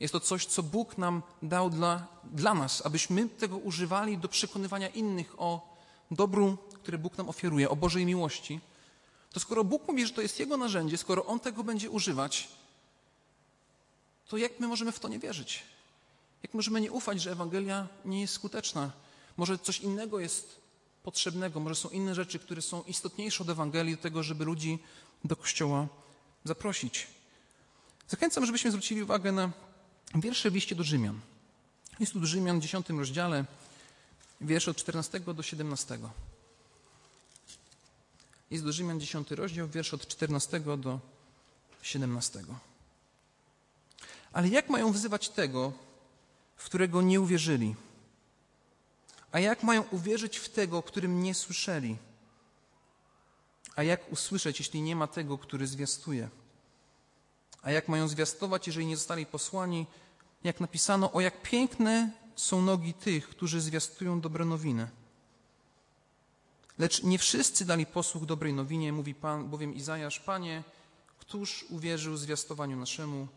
jest 0.00 0.12
to 0.12 0.20
coś, 0.20 0.46
co 0.46 0.62
Bóg 0.62 0.98
nam 0.98 1.22
dał 1.42 1.70
dla, 1.70 2.06
dla 2.24 2.54
nas, 2.54 2.86
abyśmy 2.86 3.28
tego 3.28 3.56
używali 3.56 4.18
do 4.18 4.28
przekonywania 4.28 4.88
innych 4.88 5.34
o 5.40 5.76
dobru, 6.10 6.56
które 6.74 6.98
Bóg 6.98 7.18
nam 7.18 7.28
ofiaruje, 7.28 7.70
o 7.70 7.76
Bożej 7.76 8.06
miłości. 8.06 8.60
To 9.32 9.40
skoro 9.40 9.64
Bóg 9.64 9.88
mówi, 9.88 10.06
że 10.06 10.12
to 10.12 10.22
jest 10.22 10.40
Jego 10.40 10.56
narzędzie, 10.56 10.96
skoro 10.96 11.26
On 11.26 11.40
tego 11.40 11.64
będzie 11.64 11.90
używać, 11.90 12.48
to 14.28 14.36
jak 14.36 14.60
my 14.60 14.68
możemy 14.68 14.92
w 14.92 15.00
to 15.00 15.08
nie 15.08 15.18
wierzyć? 15.18 15.75
Jak 16.46 16.54
możemy 16.54 16.80
nie 16.80 16.92
ufać, 16.92 17.22
że 17.22 17.32
Ewangelia 17.32 17.88
nie 18.04 18.20
jest 18.20 18.34
skuteczna? 18.34 18.92
Może 19.36 19.58
coś 19.58 19.80
innego 19.80 20.20
jest 20.20 20.60
potrzebnego, 21.02 21.60
może 21.60 21.74
są 21.74 21.88
inne 21.88 22.14
rzeczy, 22.14 22.38
które 22.38 22.62
są 22.62 22.82
istotniejsze 22.82 23.44
od 23.44 23.50
Ewangelii 23.50 23.96
do 23.96 24.02
tego, 24.02 24.22
żeby 24.22 24.44
ludzi 24.44 24.78
do 25.24 25.36
Kościoła 25.36 25.88
zaprosić. 26.44 27.06
Zachęcam, 28.08 28.46
żebyśmy 28.46 28.70
zwrócili 28.70 29.02
uwagę 29.02 29.32
na 29.32 29.50
wiersze 30.14 30.50
w 30.50 30.54
liście 30.54 30.74
do 30.74 30.84
Rzymian. 30.84 31.20
Jest 32.00 32.12
tu 32.12 32.20
do 32.20 32.26
Rzymian 32.26 32.58
w 32.60 32.62
10 32.62 32.88
rozdziale, 32.88 33.44
wiersze 34.40 34.70
od 34.70 34.76
14 34.76 35.20
do 35.20 35.42
17. 35.42 35.98
Jest 38.50 38.64
do 38.64 38.72
Rzymian 38.72 39.00
10 39.00 39.30
rozdział, 39.30 39.68
wiersze 39.68 39.96
od 39.96 40.06
14 40.06 40.60
do 40.60 41.00
17. 41.82 42.44
Ale 44.32 44.48
jak 44.48 44.70
mają 44.70 44.92
wzywać 44.92 45.28
tego, 45.28 45.85
którego 46.66 47.02
nie 47.02 47.20
uwierzyli? 47.20 47.74
A 49.32 49.40
jak 49.40 49.62
mają 49.62 49.84
uwierzyć 49.90 50.38
w 50.38 50.48
tego, 50.48 50.82
którym 50.82 51.22
nie 51.22 51.34
słyszeli? 51.34 51.96
A 53.76 53.82
jak 53.82 54.12
usłyszeć, 54.12 54.58
jeśli 54.58 54.82
nie 54.82 54.96
ma 54.96 55.06
tego, 55.06 55.38
który 55.38 55.66
zwiastuje? 55.66 56.28
A 57.62 57.70
jak 57.70 57.88
mają 57.88 58.08
zwiastować, 58.08 58.66
jeżeli 58.66 58.86
nie 58.86 58.96
zostali 58.96 59.26
posłani? 59.26 59.86
Jak 60.44 60.60
napisano, 60.60 61.12
o 61.12 61.20
jak 61.20 61.42
piękne 61.42 62.10
są 62.36 62.62
nogi 62.62 62.94
tych, 62.94 63.28
którzy 63.28 63.60
zwiastują 63.60 64.20
dobre 64.20 64.44
nowiny. 64.44 64.88
Lecz 66.78 67.02
nie 67.02 67.18
wszyscy 67.18 67.64
dali 67.64 67.86
posłuch 67.86 68.24
dobrej 68.24 68.52
nowinie, 68.52 68.92
mówi 68.92 69.14
Pan, 69.14 69.48
bowiem 69.50 69.74
Izajasz, 69.74 70.20
Panie, 70.20 70.64
któż 71.18 71.66
uwierzył 71.70 72.16
zwiastowaniu 72.16 72.76
naszemu? 72.76 73.28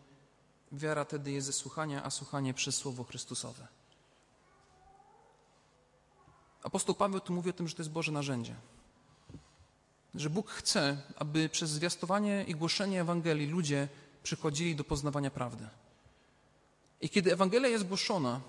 Wiara 0.72 1.04
tedy 1.04 1.32
jest 1.32 1.46
ze 1.46 1.52
słuchania, 1.52 2.04
a 2.04 2.10
słuchanie 2.10 2.54
przez 2.54 2.76
Słowo 2.76 3.04
Chrystusowe. 3.04 3.66
Apostoł 6.62 6.94
Paweł 6.94 7.20
tu 7.20 7.32
mówi 7.32 7.50
o 7.50 7.52
tym, 7.52 7.68
że 7.68 7.74
to 7.74 7.82
jest 7.82 7.92
Boże 7.92 8.12
narzędzie. 8.12 8.54
Że 10.14 10.30
Bóg 10.30 10.50
chce, 10.50 11.02
aby 11.16 11.48
przez 11.48 11.70
zwiastowanie 11.70 12.44
i 12.48 12.54
głoszenie 12.54 13.00
Ewangelii 13.00 13.46
ludzie 13.46 13.88
przychodzili 14.22 14.76
do 14.76 14.84
poznawania 14.84 15.30
prawdy. 15.30 15.68
I 17.00 17.08
kiedy 17.08 17.32
Ewangelia 17.32 17.68
jest 17.68 17.86
głoszona, 17.86 18.40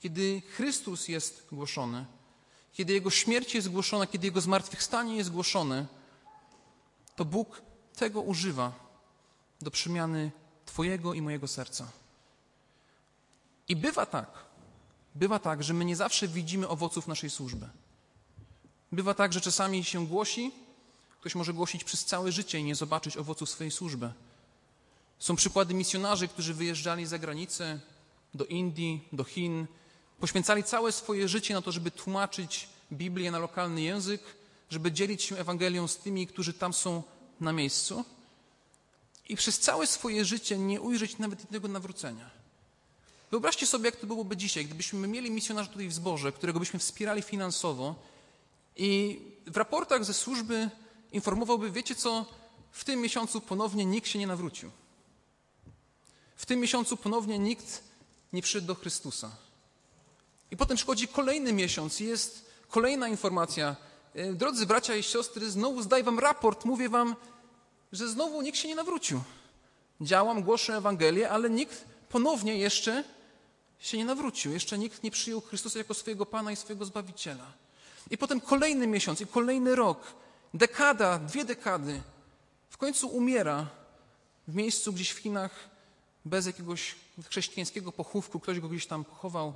kiedy 0.00 0.40
Chrystus 0.40 1.08
jest 1.08 1.46
głoszony, 1.52 2.06
kiedy 2.72 2.92
Jego 2.92 3.10
śmierć 3.10 3.54
jest 3.54 3.68
głoszona, 3.68 4.06
kiedy 4.06 4.26
Jego 4.26 4.40
zmartwychwstanie 4.40 5.16
jest 5.16 5.30
głoszone, 5.30 5.86
to 7.16 7.24
Bóg 7.24 7.62
tego 7.96 8.20
używa 8.20 8.72
do 9.60 9.70
przemiany 9.70 10.30
Twojego 10.68 11.14
i 11.14 11.22
mojego 11.22 11.48
serca. 11.48 11.88
I 13.68 13.76
bywa 13.76 14.06
tak, 14.06 14.30
bywa 15.14 15.38
tak, 15.38 15.62
że 15.62 15.74
my 15.74 15.84
nie 15.84 15.96
zawsze 15.96 16.28
widzimy 16.28 16.68
owoców 16.68 17.08
naszej 17.08 17.30
służby. 17.30 17.68
Bywa 18.92 19.14
tak, 19.14 19.32
że 19.32 19.40
czasami 19.40 19.84
się 19.84 20.06
głosi, 20.06 20.52
ktoś 21.20 21.34
może 21.34 21.52
głosić 21.52 21.84
przez 21.84 22.04
całe 22.04 22.32
życie 22.32 22.58
i 22.58 22.64
nie 22.64 22.74
zobaczyć 22.74 23.16
owoców 23.16 23.50
swojej 23.50 23.70
służby. 23.70 24.12
Są 25.18 25.36
przykłady 25.36 25.74
misjonarzy, 25.74 26.28
którzy 26.28 26.54
wyjeżdżali 26.54 27.06
za 27.06 27.18
granicę, 27.18 27.80
do 28.34 28.44
Indii, 28.44 29.08
do 29.12 29.24
Chin, 29.24 29.66
poświęcali 30.20 30.64
całe 30.64 30.92
swoje 30.92 31.28
życie 31.28 31.54
na 31.54 31.62
to, 31.62 31.72
żeby 31.72 31.90
tłumaczyć 31.90 32.68
Biblię 32.92 33.30
na 33.30 33.38
lokalny 33.38 33.82
język, 33.82 34.22
żeby 34.70 34.92
dzielić 34.92 35.22
się 35.22 35.36
Ewangelią 35.36 35.88
z 35.88 35.96
tymi, 35.96 36.26
którzy 36.26 36.52
tam 36.52 36.72
są 36.72 37.02
na 37.40 37.52
miejscu 37.52 38.04
i 39.28 39.36
przez 39.36 39.58
całe 39.58 39.86
swoje 39.86 40.24
życie 40.24 40.58
nie 40.58 40.80
ujrzeć 40.80 41.18
nawet 41.18 41.40
jednego 41.40 41.68
nawrócenia. 41.68 42.30
Wyobraźcie 43.30 43.66
sobie, 43.66 43.86
jak 43.86 43.96
to 43.96 44.06
byłoby 44.06 44.36
dzisiaj, 44.36 44.64
gdybyśmy 44.64 45.08
mieli 45.08 45.30
misjonarza 45.30 45.70
tutaj 45.70 45.88
w 45.88 45.92
zborze, 45.92 46.32
którego 46.32 46.58
byśmy 46.58 46.78
wspierali 46.78 47.22
finansowo 47.22 47.94
i 48.76 49.20
w 49.46 49.56
raportach 49.56 50.04
ze 50.04 50.14
służby 50.14 50.70
informowałby, 51.12 51.70
wiecie 51.70 51.94
co, 51.94 52.26
w 52.72 52.84
tym 52.84 53.00
miesiącu 53.00 53.40
ponownie 53.40 53.84
nikt 53.84 54.08
się 54.08 54.18
nie 54.18 54.26
nawrócił. 54.26 54.70
W 56.36 56.46
tym 56.46 56.60
miesiącu 56.60 56.96
ponownie 56.96 57.38
nikt 57.38 57.82
nie 58.32 58.42
przyszedł 58.42 58.66
do 58.66 58.74
Chrystusa. 58.74 59.30
I 60.50 60.56
potem 60.56 60.76
przychodzi 60.76 61.08
kolejny 61.08 61.52
miesiąc 61.52 62.00
i 62.00 62.04
jest 62.04 62.50
kolejna 62.68 63.08
informacja. 63.08 63.76
E, 64.14 64.32
drodzy 64.32 64.66
bracia 64.66 64.96
i 64.96 65.02
siostry, 65.02 65.50
znowu 65.50 65.82
zdaję 65.82 66.04
wam 66.04 66.18
raport, 66.18 66.64
mówię 66.64 66.88
wam, 66.88 67.16
że 67.92 68.08
znowu 68.08 68.42
nikt 68.42 68.58
się 68.58 68.68
nie 68.68 68.74
nawrócił. 68.74 69.20
Działam, 70.00 70.42
głoszę 70.42 70.76
Ewangelię, 70.76 71.30
ale 71.30 71.50
nikt 71.50 71.84
ponownie 72.08 72.58
jeszcze 72.58 73.04
się 73.78 73.98
nie 73.98 74.04
nawrócił. 74.04 74.52
Jeszcze 74.52 74.78
nikt 74.78 75.02
nie 75.02 75.10
przyjął 75.10 75.40
Chrystusa 75.40 75.78
jako 75.78 75.94
swojego 75.94 76.26
Pana 76.26 76.52
i 76.52 76.56
swojego 76.56 76.84
Zbawiciela. 76.84 77.52
I 78.10 78.18
potem 78.18 78.40
kolejny 78.40 78.86
miesiąc 78.86 79.20
i 79.20 79.26
kolejny 79.26 79.76
rok, 79.76 80.14
dekada, 80.54 81.18
dwie 81.18 81.44
dekady. 81.44 82.02
W 82.70 82.76
końcu 82.76 83.08
umiera 83.08 83.66
w 84.48 84.54
miejscu 84.54 84.92
gdzieś 84.92 85.10
w 85.10 85.18
Chinach 85.18 85.68
bez 86.24 86.46
jakiegoś 86.46 86.94
chrześcijańskiego 87.24 87.92
pochówku, 87.92 88.40
ktoś 88.40 88.60
go 88.60 88.68
gdzieś 88.68 88.86
tam 88.86 89.04
pochował. 89.04 89.52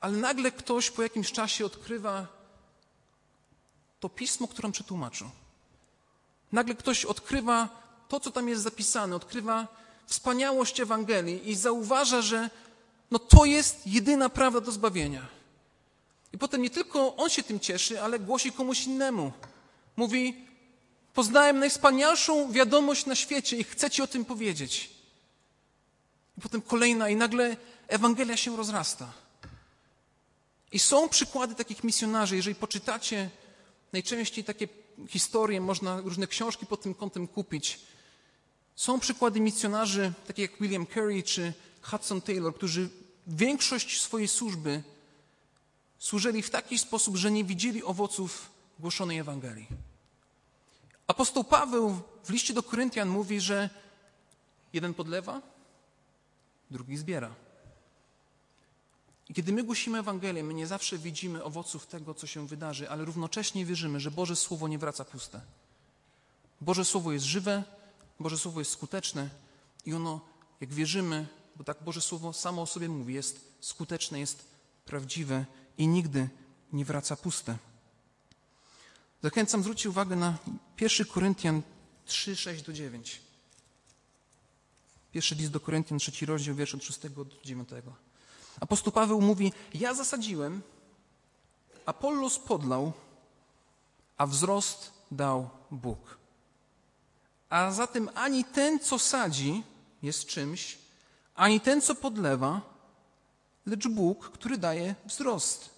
Ale 0.00 0.16
nagle 0.16 0.52
ktoś 0.52 0.90
po 0.90 1.02
jakimś 1.02 1.32
czasie 1.32 1.66
odkrywa 1.66 2.26
to 4.00 4.08
pismo, 4.08 4.48
które 4.48 4.66
on 4.66 4.72
przetłumaczył. 4.72 5.30
Nagle 6.52 6.74
ktoś 6.74 7.04
odkrywa 7.04 7.68
to, 8.08 8.20
co 8.20 8.30
tam 8.30 8.48
jest 8.48 8.62
zapisane, 8.62 9.16
odkrywa 9.16 9.68
wspaniałość 10.06 10.80
Ewangelii 10.80 11.50
i 11.50 11.54
zauważa, 11.54 12.22
że 12.22 12.50
no 13.10 13.18
to 13.18 13.44
jest 13.44 13.86
jedyna 13.86 14.28
prawda 14.28 14.60
do 14.60 14.72
zbawienia. 14.72 15.26
I 16.32 16.38
potem 16.38 16.62
nie 16.62 16.70
tylko 16.70 17.16
on 17.16 17.28
się 17.28 17.42
tym 17.42 17.60
cieszy, 17.60 18.02
ale 18.02 18.18
głosi 18.18 18.52
komuś 18.52 18.86
innemu. 18.86 19.32
Mówi: 19.96 20.48
Poznałem 21.14 21.58
najwspanialszą 21.58 22.52
wiadomość 22.52 23.06
na 23.06 23.14
świecie 23.14 23.56
i 23.56 23.64
chcę 23.64 23.90
ci 23.90 24.02
o 24.02 24.06
tym 24.06 24.24
powiedzieć. 24.24 24.90
I 26.38 26.40
potem 26.40 26.62
kolejna, 26.62 27.08
i 27.08 27.16
nagle 27.16 27.56
Ewangelia 27.88 28.36
się 28.36 28.56
rozrasta. 28.56 29.12
I 30.72 30.78
są 30.78 31.08
przykłady 31.08 31.54
takich 31.54 31.84
misjonarzy. 31.84 32.36
Jeżeli 32.36 32.54
poczytacie 32.54 33.30
najczęściej 33.92 34.44
takie 34.44 34.68
historie, 35.08 35.60
można 35.60 36.00
różne 36.00 36.26
książki 36.26 36.66
pod 36.66 36.82
tym 36.82 36.94
kątem 36.94 37.28
kupić. 37.28 37.80
Są 38.76 39.00
przykłady 39.00 39.40
misjonarzy, 39.40 40.12
takie 40.26 40.42
jak 40.42 40.58
William 40.60 40.86
Carey 40.86 41.22
czy 41.22 41.52
Hudson 41.82 42.20
Taylor, 42.20 42.54
którzy 42.54 42.88
większość 43.26 44.00
swojej 44.00 44.28
służby 44.28 44.82
służyli 45.98 46.42
w 46.42 46.50
taki 46.50 46.78
sposób, 46.78 47.16
że 47.16 47.30
nie 47.30 47.44
widzieli 47.44 47.84
owoców 47.84 48.50
głoszonej 48.78 49.18
Ewangelii. 49.18 49.66
Apostoł 51.06 51.44
Paweł 51.44 52.00
w 52.24 52.30
liście 52.30 52.54
do 52.54 52.62
Koryntian 52.62 53.08
mówi, 53.08 53.40
że 53.40 53.70
jeden 54.72 54.94
podlewa, 54.94 55.42
drugi 56.70 56.96
zbiera. 56.96 57.47
I 59.28 59.34
kiedy 59.34 59.52
my 59.52 59.62
głosimy 59.62 59.98
Ewangelię, 59.98 60.44
my 60.44 60.54
nie 60.54 60.66
zawsze 60.66 60.98
widzimy 60.98 61.44
owoców 61.44 61.86
tego, 61.86 62.14
co 62.14 62.26
się 62.26 62.46
wydarzy, 62.46 62.90
ale 62.90 63.04
równocześnie 63.04 63.66
wierzymy, 63.66 64.00
że 64.00 64.10
Boże 64.10 64.36
Słowo 64.36 64.68
nie 64.68 64.78
wraca 64.78 65.04
puste. 65.04 65.40
Boże 66.60 66.84
Słowo 66.84 67.12
jest 67.12 67.24
żywe, 67.24 67.64
Boże 68.20 68.38
Słowo 68.38 68.60
jest 68.60 68.70
skuteczne 68.70 69.30
i 69.86 69.94
ono, 69.94 70.20
jak 70.60 70.74
wierzymy, 70.74 71.26
bo 71.56 71.64
tak 71.64 71.76
Boże 71.84 72.00
Słowo 72.00 72.32
samo 72.32 72.62
o 72.62 72.66
sobie 72.66 72.88
mówi, 72.88 73.14
jest 73.14 73.40
skuteczne, 73.60 74.20
jest 74.20 74.44
prawdziwe 74.84 75.44
i 75.78 75.86
nigdy 75.86 76.28
nie 76.72 76.84
wraca 76.84 77.16
puste. 77.16 77.58
Zachęcam, 79.22 79.62
zwróćcie 79.62 79.90
uwagę 79.90 80.16
na 80.16 80.38
1 80.80 81.06
Koryntian 81.06 81.62
3, 82.04 82.36
6 82.36 82.62
do 82.62 82.72
9. 82.72 83.20
Pierwszy 85.12 85.34
list 85.34 85.50
do 85.50 85.60
Koryntian, 85.60 85.98
trzeci 85.98 86.26
rozdział, 86.26 86.54
wiersz 86.54 86.74
od 86.74 86.84
6 86.84 87.00
do 87.00 87.26
9. 87.44 87.68
Apostoł 88.60 88.92
Paweł 88.92 89.20
mówi, 89.20 89.52
ja 89.74 89.94
zasadziłem, 89.94 90.62
Apollos 91.86 92.38
podlał, 92.38 92.92
a 94.16 94.26
wzrost 94.26 94.92
dał 95.10 95.50
Bóg. 95.70 96.18
A 97.48 97.70
zatem 97.70 98.10
ani 98.14 98.44
ten, 98.44 98.80
co 98.80 98.98
sadzi, 98.98 99.62
jest 100.02 100.26
czymś, 100.26 100.78
ani 101.34 101.60
ten, 101.60 101.80
co 101.80 101.94
podlewa, 101.94 102.60
lecz 103.66 103.88
Bóg, 103.88 104.30
który 104.30 104.58
daje 104.58 104.94
wzrost. 105.06 105.70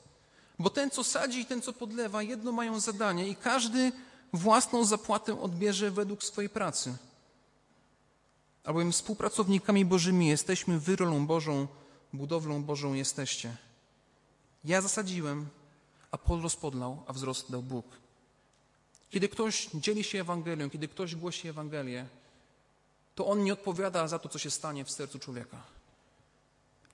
Bo 0.58 0.70
ten, 0.70 0.90
co 0.90 1.04
sadzi 1.04 1.40
i 1.40 1.46
ten, 1.46 1.62
co 1.62 1.72
podlewa, 1.72 2.22
jedno 2.22 2.52
mają 2.52 2.80
zadanie 2.80 3.28
i 3.28 3.36
każdy 3.36 3.92
własną 4.32 4.84
zapłatę 4.84 5.40
odbierze 5.40 5.90
według 5.90 6.24
swojej 6.24 6.50
pracy. 6.50 6.96
Albowiem 8.64 8.92
współpracownikami 8.92 9.84
Bożymi 9.84 10.26
jesteśmy, 10.28 10.78
wy 10.78 10.96
rolą 10.96 11.26
Bożą, 11.26 11.66
budowlą 12.12 12.62
Bożą 12.62 12.94
jesteście. 12.94 13.56
Ja 14.64 14.80
zasadziłem, 14.80 15.48
a 16.10 16.18
Paul 16.18 16.42
rozpodlał, 16.42 17.02
a 17.06 17.12
wzrost 17.12 17.50
dał 17.50 17.62
Bóg. 17.62 17.86
Kiedy 19.10 19.28
ktoś 19.28 19.68
dzieli 19.74 20.04
się 20.04 20.20
Ewangelią, 20.20 20.70
kiedy 20.70 20.88
ktoś 20.88 21.14
głosi 21.16 21.48
Ewangelię, 21.48 22.06
to 23.14 23.26
on 23.26 23.44
nie 23.44 23.52
odpowiada 23.52 24.08
za 24.08 24.18
to, 24.18 24.28
co 24.28 24.38
się 24.38 24.50
stanie 24.50 24.84
w 24.84 24.90
sercu 24.90 25.18
człowieka. 25.18 25.62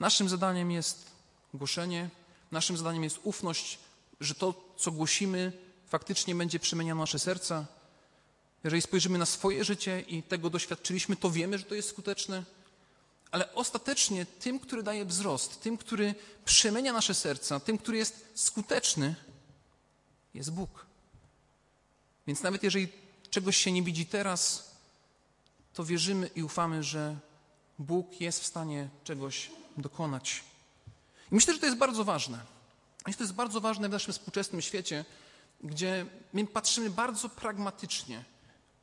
Naszym 0.01 0.29
zadaniem 0.29 0.71
jest 0.71 1.11
głoszenie, 1.55 2.11
naszym 2.53 2.77
zadaniem 2.77 3.05
jest 3.05 3.21
ufność, 3.23 3.79
że 4.21 4.35
to, 4.35 4.55
co 4.77 4.91
głosimy, 4.93 5.53
faktycznie 5.87 6.35
będzie 6.35 6.59
przemieniało 6.59 7.01
nasze 7.01 7.19
serca. 7.19 7.67
Jeżeli 8.65 8.83
spojrzymy 8.83 9.19
na 9.19 9.27
swoje 9.27 9.65
życie 9.65 10.01
i 10.01 10.23
tego 10.23 10.51
doświadczyliśmy, 10.51 11.17
to 11.17 11.31
wiemy, 11.31 11.59
że 11.59 11.65
to 11.65 11.75
jest 11.75 11.89
skuteczne. 11.89 12.45
Ale 13.31 13.55
ostatecznie 13.55 14.27
tym, 14.27 14.61
który 14.61 14.83
daje 14.83 15.05
wzrost, 15.05 15.61
tym, 15.61 15.77
który 15.77 16.15
przemienia 16.45 16.93
nasze 16.93 17.15
serca, 17.15 17.61
tym, 17.61 17.79
który 17.79 17.99
jest 17.99 18.27
skuteczny, 18.35 19.15
jest 20.35 20.53
Bóg. 20.53 20.87
Więc 22.27 22.43
nawet 22.43 22.63
jeżeli 22.63 22.89
czegoś 23.31 23.57
się 23.57 23.73
nie 23.73 23.83
widzi 23.83 24.07
teraz, 24.07 24.71
to 25.75 25.85
wierzymy 25.85 26.31
i 26.35 26.43
ufamy, 26.43 26.83
że 26.83 27.17
Bóg 27.79 28.21
jest 28.21 28.41
w 28.41 28.47
stanie 28.47 28.89
czegoś 29.05 29.51
dokonać. 29.77 30.45
I 31.33 31.35
myślę, 31.35 31.55
że 31.55 31.61
to 31.61 31.67
jest 31.67 31.79
bardzo 31.79 32.05
ważne. 32.05 32.39
Myślę, 33.07 33.13
że 33.13 33.19
to 33.19 33.25
jest 33.25 33.35
bardzo 33.35 33.61
ważne 33.61 33.89
w 33.89 33.93
naszym 33.93 34.13
współczesnym 34.13 34.63
świecie, 34.63 35.05
gdzie 35.65 36.07
my 36.33 36.47
patrzymy 36.47 36.91
bardzo 36.91 37.29
pragmatycznie 37.29 38.25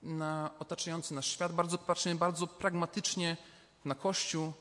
na 0.04 0.50
otaczający 0.60 1.14
nas 1.14 1.26
świat, 1.26 1.54
bardzo 1.54 1.78
patrzymy 1.78 2.16
bardzo 2.16 2.48
pragmatycznie 2.48 3.38
na 3.86 3.96
Kościół 3.96 4.54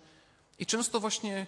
i 0.59 0.67
często 0.67 1.01
właśnie 1.01 1.47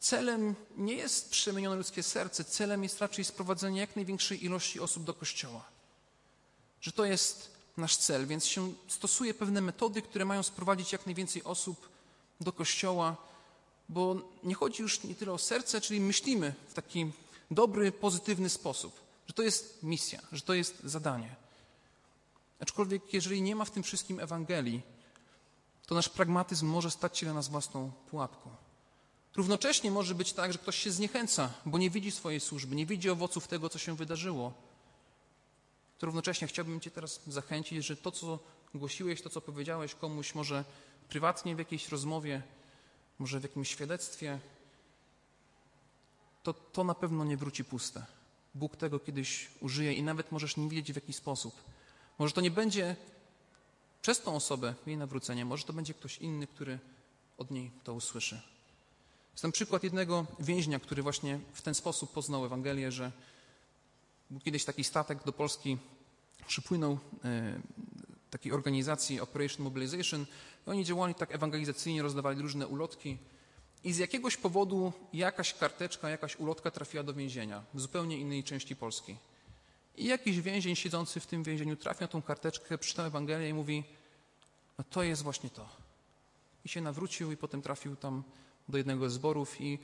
celem 0.00 0.54
nie 0.76 0.94
jest 0.94 1.30
przemienione 1.30 1.76
ludzkie 1.76 2.02
serce, 2.02 2.44
celem 2.44 2.82
jest 2.82 3.00
raczej 3.00 3.24
sprowadzenie 3.24 3.80
jak 3.80 3.96
największej 3.96 4.44
ilości 4.44 4.80
osób 4.80 5.04
do 5.04 5.14
Kościoła. 5.14 5.64
Że 6.80 6.92
to 6.92 7.04
jest 7.04 7.50
nasz 7.76 7.96
cel, 7.96 8.26
więc 8.26 8.46
się 8.46 8.72
stosuje 8.88 9.34
pewne 9.34 9.60
metody, 9.60 10.02
które 10.02 10.24
mają 10.24 10.42
sprowadzić 10.42 10.92
jak 10.92 11.06
najwięcej 11.06 11.44
osób 11.44 11.88
do 12.40 12.52
Kościoła, 12.52 13.16
bo 13.88 14.16
nie 14.44 14.54
chodzi 14.54 14.82
już 14.82 15.02
nie 15.02 15.14
tyle 15.14 15.32
o 15.32 15.38
serce, 15.38 15.80
czyli 15.80 16.00
myślimy 16.00 16.54
w 16.68 16.74
taki 16.74 17.10
dobry, 17.50 17.92
pozytywny 17.92 18.48
sposób, 18.48 19.00
że 19.26 19.34
to 19.34 19.42
jest 19.42 19.82
misja, 19.82 20.20
że 20.32 20.40
to 20.40 20.54
jest 20.54 20.80
zadanie. 20.84 21.36
Aczkolwiek, 22.60 23.14
jeżeli 23.14 23.42
nie 23.42 23.56
ma 23.56 23.64
w 23.64 23.70
tym 23.70 23.82
wszystkim 23.82 24.20
Ewangelii, 24.20 24.82
to 25.88 25.94
nasz 25.94 26.08
pragmatyzm 26.08 26.66
może 26.66 26.90
stać 26.90 27.18
się 27.18 27.26
dla 27.26 27.34
nas 27.34 27.48
własną 27.48 27.92
pułapką. 28.10 28.50
Równocześnie 29.36 29.90
może 29.90 30.14
być 30.14 30.32
tak, 30.32 30.52
że 30.52 30.58
ktoś 30.58 30.76
się 30.76 30.90
zniechęca, 30.90 31.52
bo 31.66 31.78
nie 31.78 31.90
widzi 31.90 32.10
swojej 32.10 32.40
służby, 32.40 32.76
nie 32.76 32.86
widzi 32.86 33.10
owoców 33.10 33.48
tego, 33.48 33.68
co 33.68 33.78
się 33.78 33.96
wydarzyło. 33.96 34.52
To 35.98 36.06
równocześnie 36.06 36.48
chciałbym 36.48 36.80
Cię 36.80 36.90
teraz 36.90 37.20
zachęcić, 37.26 37.86
że 37.86 37.96
to, 37.96 38.10
co 38.10 38.38
głosiłeś, 38.74 39.22
to, 39.22 39.30
co 39.30 39.40
powiedziałeś 39.40 39.94
komuś, 39.94 40.34
może 40.34 40.64
prywatnie 41.08 41.56
w 41.56 41.58
jakiejś 41.58 41.88
rozmowie, 41.88 42.42
może 43.18 43.40
w 43.40 43.42
jakimś 43.42 43.68
świadectwie, 43.68 44.38
to, 46.42 46.52
to 46.52 46.84
na 46.84 46.94
pewno 46.94 47.24
nie 47.24 47.36
wróci 47.36 47.64
puste. 47.64 48.06
Bóg 48.54 48.76
tego 48.76 48.98
kiedyś 48.98 49.48
użyje 49.60 49.92
i 49.92 50.02
nawet 50.02 50.32
możesz 50.32 50.56
nie 50.56 50.68
wiedzieć 50.68 50.92
w 50.92 50.96
jaki 50.96 51.12
sposób. 51.12 51.54
Może 52.18 52.34
to 52.34 52.40
nie 52.40 52.50
będzie 52.50 52.96
przez 54.08 54.20
tą 54.20 54.36
osobę, 54.36 54.74
jej 54.86 54.96
nawrócenie, 54.96 55.44
może 55.44 55.64
to 55.64 55.72
będzie 55.72 55.94
ktoś 55.94 56.18
inny, 56.18 56.46
który 56.46 56.78
od 57.38 57.50
niej 57.50 57.70
to 57.84 57.94
usłyszy. 57.94 58.40
Jest 59.32 59.42
tam 59.42 59.52
przykład 59.52 59.84
jednego 59.84 60.26
więźnia, 60.40 60.78
który 60.78 61.02
właśnie 61.02 61.40
w 61.52 61.62
ten 61.62 61.74
sposób 61.74 62.12
poznał 62.12 62.44
Ewangelię, 62.44 62.92
że 62.92 63.12
był 64.30 64.40
kiedyś 64.40 64.64
taki 64.64 64.84
statek 64.84 65.24
do 65.24 65.32
Polski, 65.32 65.78
przypłynął 66.46 66.98
e, 67.24 67.60
takiej 68.30 68.52
organizacji 68.52 69.20
Operation 69.20 69.64
Mobilization 69.64 70.26
i 70.66 70.70
oni 70.70 70.84
działali 70.84 71.14
tak 71.14 71.34
ewangelizacyjnie, 71.34 72.02
rozdawali 72.02 72.42
różne 72.42 72.66
ulotki 72.66 73.18
i 73.84 73.92
z 73.92 73.98
jakiegoś 73.98 74.36
powodu 74.36 74.92
jakaś 75.12 75.54
karteczka, 75.54 76.10
jakaś 76.10 76.36
ulotka 76.36 76.70
trafiła 76.70 77.02
do 77.02 77.14
więzienia 77.14 77.64
w 77.74 77.80
zupełnie 77.80 78.18
innej 78.18 78.44
części 78.44 78.76
Polski. 78.76 79.16
I 79.96 80.04
jakiś 80.04 80.40
więzień 80.40 80.76
siedzący 80.76 81.20
w 81.20 81.26
tym 81.26 81.42
więzieniu 81.42 81.76
trafia 81.76 82.08
tą 82.08 82.22
karteczkę, 82.22 82.78
przeczytał 82.78 83.06
Ewangelię 83.06 83.48
i 83.48 83.54
mówi, 83.54 83.97
no 84.78 84.84
to 84.90 85.02
jest 85.02 85.22
właśnie 85.22 85.50
to. 85.50 85.68
I 86.64 86.68
się 86.68 86.80
nawrócił 86.80 87.32
i 87.32 87.36
potem 87.36 87.62
trafił 87.62 87.96
tam 87.96 88.22
do 88.68 88.78
jednego 88.78 89.10
z 89.10 89.12
zborów 89.12 89.60
i 89.60 89.78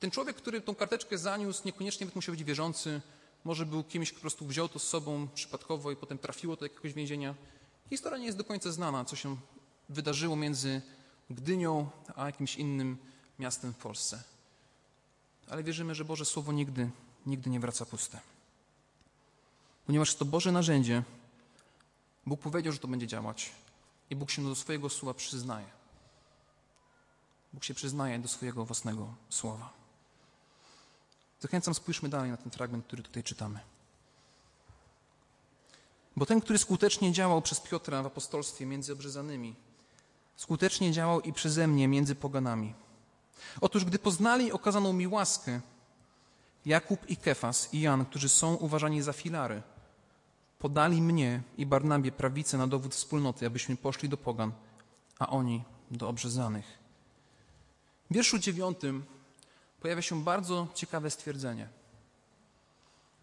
ten 0.00 0.10
człowiek, 0.10 0.36
który 0.36 0.60
tą 0.60 0.74
karteczkę 0.74 1.18
zaniósł, 1.18 1.62
niekoniecznie 1.64 2.06
musiał 2.14 2.34
być 2.34 2.44
wierzący, 2.44 3.00
może 3.44 3.66
był 3.66 3.84
kimś, 3.84 4.10
kto 4.10 4.16
po 4.16 4.20
prostu 4.20 4.46
wziął 4.46 4.68
to 4.68 4.78
z 4.78 4.88
sobą 4.88 5.28
przypadkowo 5.34 5.90
i 5.90 5.96
potem 5.96 6.18
trafiło 6.18 6.56
do 6.56 6.64
jakiegoś 6.64 6.92
więzienia. 6.92 7.34
Historia 7.90 8.18
nie 8.18 8.26
jest 8.26 8.38
do 8.38 8.44
końca 8.44 8.72
znana, 8.72 9.04
co 9.04 9.16
się 9.16 9.36
wydarzyło 9.88 10.36
między 10.36 10.82
Gdynią 11.30 11.90
a 12.16 12.26
jakimś 12.26 12.56
innym 12.56 12.96
miastem 13.38 13.72
w 13.72 13.76
Polsce. 13.76 14.22
Ale 15.48 15.62
wierzymy, 15.62 15.94
że 15.94 16.04
Boże 16.04 16.24
Słowo 16.24 16.52
nigdy, 16.52 16.90
nigdy 17.26 17.50
nie 17.50 17.60
wraca 17.60 17.86
puste. 17.86 18.20
Ponieważ 19.86 20.14
to 20.14 20.24
Boże 20.24 20.52
narzędzie, 20.52 21.02
Bóg 22.26 22.40
powiedział, 22.40 22.72
że 22.72 22.78
to 22.78 22.88
będzie 22.88 23.06
działać 23.06 23.52
i 24.10 24.16
Bóg 24.16 24.30
się 24.30 24.44
do 24.44 24.54
swojego 24.54 24.90
słowa 24.90 25.14
przyznaje. 25.14 25.66
Bóg 27.52 27.64
się 27.64 27.74
przyznaje 27.74 28.18
do 28.18 28.28
swojego 28.28 28.64
własnego 28.64 29.14
słowa. 29.28 29.72
Zachęcam, 31.40 31.74
spójrzmy 31.74 32.08
dalej 32.08 32.30
na 32.30 32.36
ten 32.36 32.50
fragment, 32.50 32.86
który 32.86 33.02
tutaj 33.02 33.22
czytamy. 33.22 33.60
Bo 36.16 36.26
ten, 36.26 36.40
który 36.40 36.58
skutecznie 36.58 37.12
działał 37.12 37.42
przez 37.42 37.60
Piotra 37.60 38.02
w 38.02 38.06
apostolstwie 38.06 38.66
między 38.66 38.92
obrzezanymi, 38.92 39.54
skutecznie 40.36 40.92
działał 40.92 41.20
i 41.20 41.32
przeze 41.32 41.66
mnie 41.66 41.88
między 41.88 42.14
poganami. 42.14 42.74
Otóż, 43.60 43.84
gdy 43.84 43.98
poznali 43.98 44.52
okazaną 44.52 44.92
mi 44.92 45.06
łaskę, 45.06 45.60
Jakub 46.66 47.10
i 47.10 47.16
Kefas 47.16 47.74
i 47.74 47.80
Jan, 47.80 48.04
którzy 48.04 48.28
są 48.28 48.54
uważani 48.54 49.02
za 49.02 49.12
filary, 49.12 49.62
podali 50.58 51.02
mnie 51.02 51.42
i 51.58 51.66
Barnabie 51.66 52.12
prawicę 52.12 52.58
na 52.58 52.66
dowód 52.66 52.94
wspólnoty, 52.94 53.46
abyśmy 53.46 53.76
poszli 53.76 54.08
do 54.08 54.16
pogan, 54.16 54.52
a 55.18 55.28
oni 55.28 55.64
do 55.90 56.08
obrzezanych. 56.08 56.78
W 58.10 58.14
wierszu 58.14 58.38
dziewiątym 58.38 59.04
pojawia 59.80 60.02
się 60.02 60.22
bardzo 60.24 60.68
ciekawe 60.74 61.10
stwierdzenie. 61.10 61.68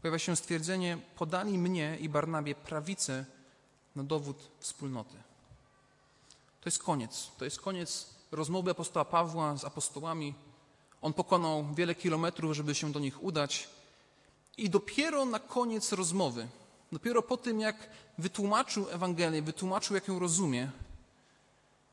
Pojawia 0.01 0.19
się 0.19 0.35
stwierdzenie: 0.35 0.97
Podali 1.15 1.57
mnie 1.57 1.97
i 1.99 2.09
Barnabie 2.09 2.55
prawicę 2.55 3.25
na 3.95 4.03
dowód 4.03 4.51
wspólnoty. 4.59 5.15
To 6.61 6.67
jest 6.67 6.83
koniec. 6.83 7.31
To 7.37 7.45
jest 7.45 7.59
koniec 7.59 8.09
rozmowy 8.31 8.71
apostoła 8.71 9.05
Pawła 9.05 9.57
z 9.57 9.65
apostołami. 9.65 10.35
On 11.01 11.13
pokonał 11.13 11.65
wiele 11.73 11.95
kilometrów, 11.95 12.53
żeby 12.53 12.75
się 12.75 12.91
do 12.91 12.99
nich 12.99 13.23
udać. 13.23 13.69
I 14.57 14.69
dopiero 14.69 15.25
na 15.25 15.39
koniec 15.39 15.91
rozmowy, 15.91 16.47
dopiero 16.93 17.21
po 17.21 17.37
tym, 17.37 17.59
jak 17.59 17.89
wytłumaczył 18.17 18.89
Ewangelię, 18.89 19.41
wytłumaczył, 19.41 19.95
jak 19.95 20.07
ją 20.07 20.19
rozumie, 20.19 20.71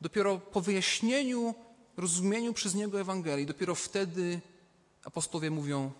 dopiero 0.01 0.37
po 0.37 0.61
wyjaśnieniu, 0.61 1.55
rozumieniu 1.97 2.53
przez 2.53 2.75
niego 2.75 3.01
Ewangelii, 3.01 3.45
dopiero 3.45 3.75
wtedy 3.75 4.41
apostowie 5.03 5.51
mówią: 5.51 5.91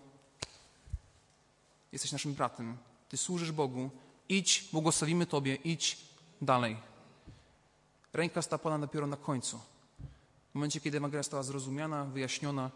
Jesteś 1.92 2.12
naszym 2.12 2.34
bratem, 2.34 2.76
ty 3.08 3.16
służysz 3.16 3.52
Bogu, 3.52 3.90
idź, 4.28 4.68
błogosławimy 4.72 5.26
Tobie, 5.26 5.54
idź 5.54 5.98
dalej. 6.42 6.76
Ręka 8.12 8.42
stała 8.42 8.78
dopiero 8.78 9.06
na 9.06 9.16
końcu. 9.16 9.58
W 10.50 10.54
momencie, 10.54 10.80
kiedy 10.80 10.96
Ewangelia 10.96 11.22
została 11.22 11.42
zrozumiana, 11.42 12.04
wyjaśniona. 12.04 12.70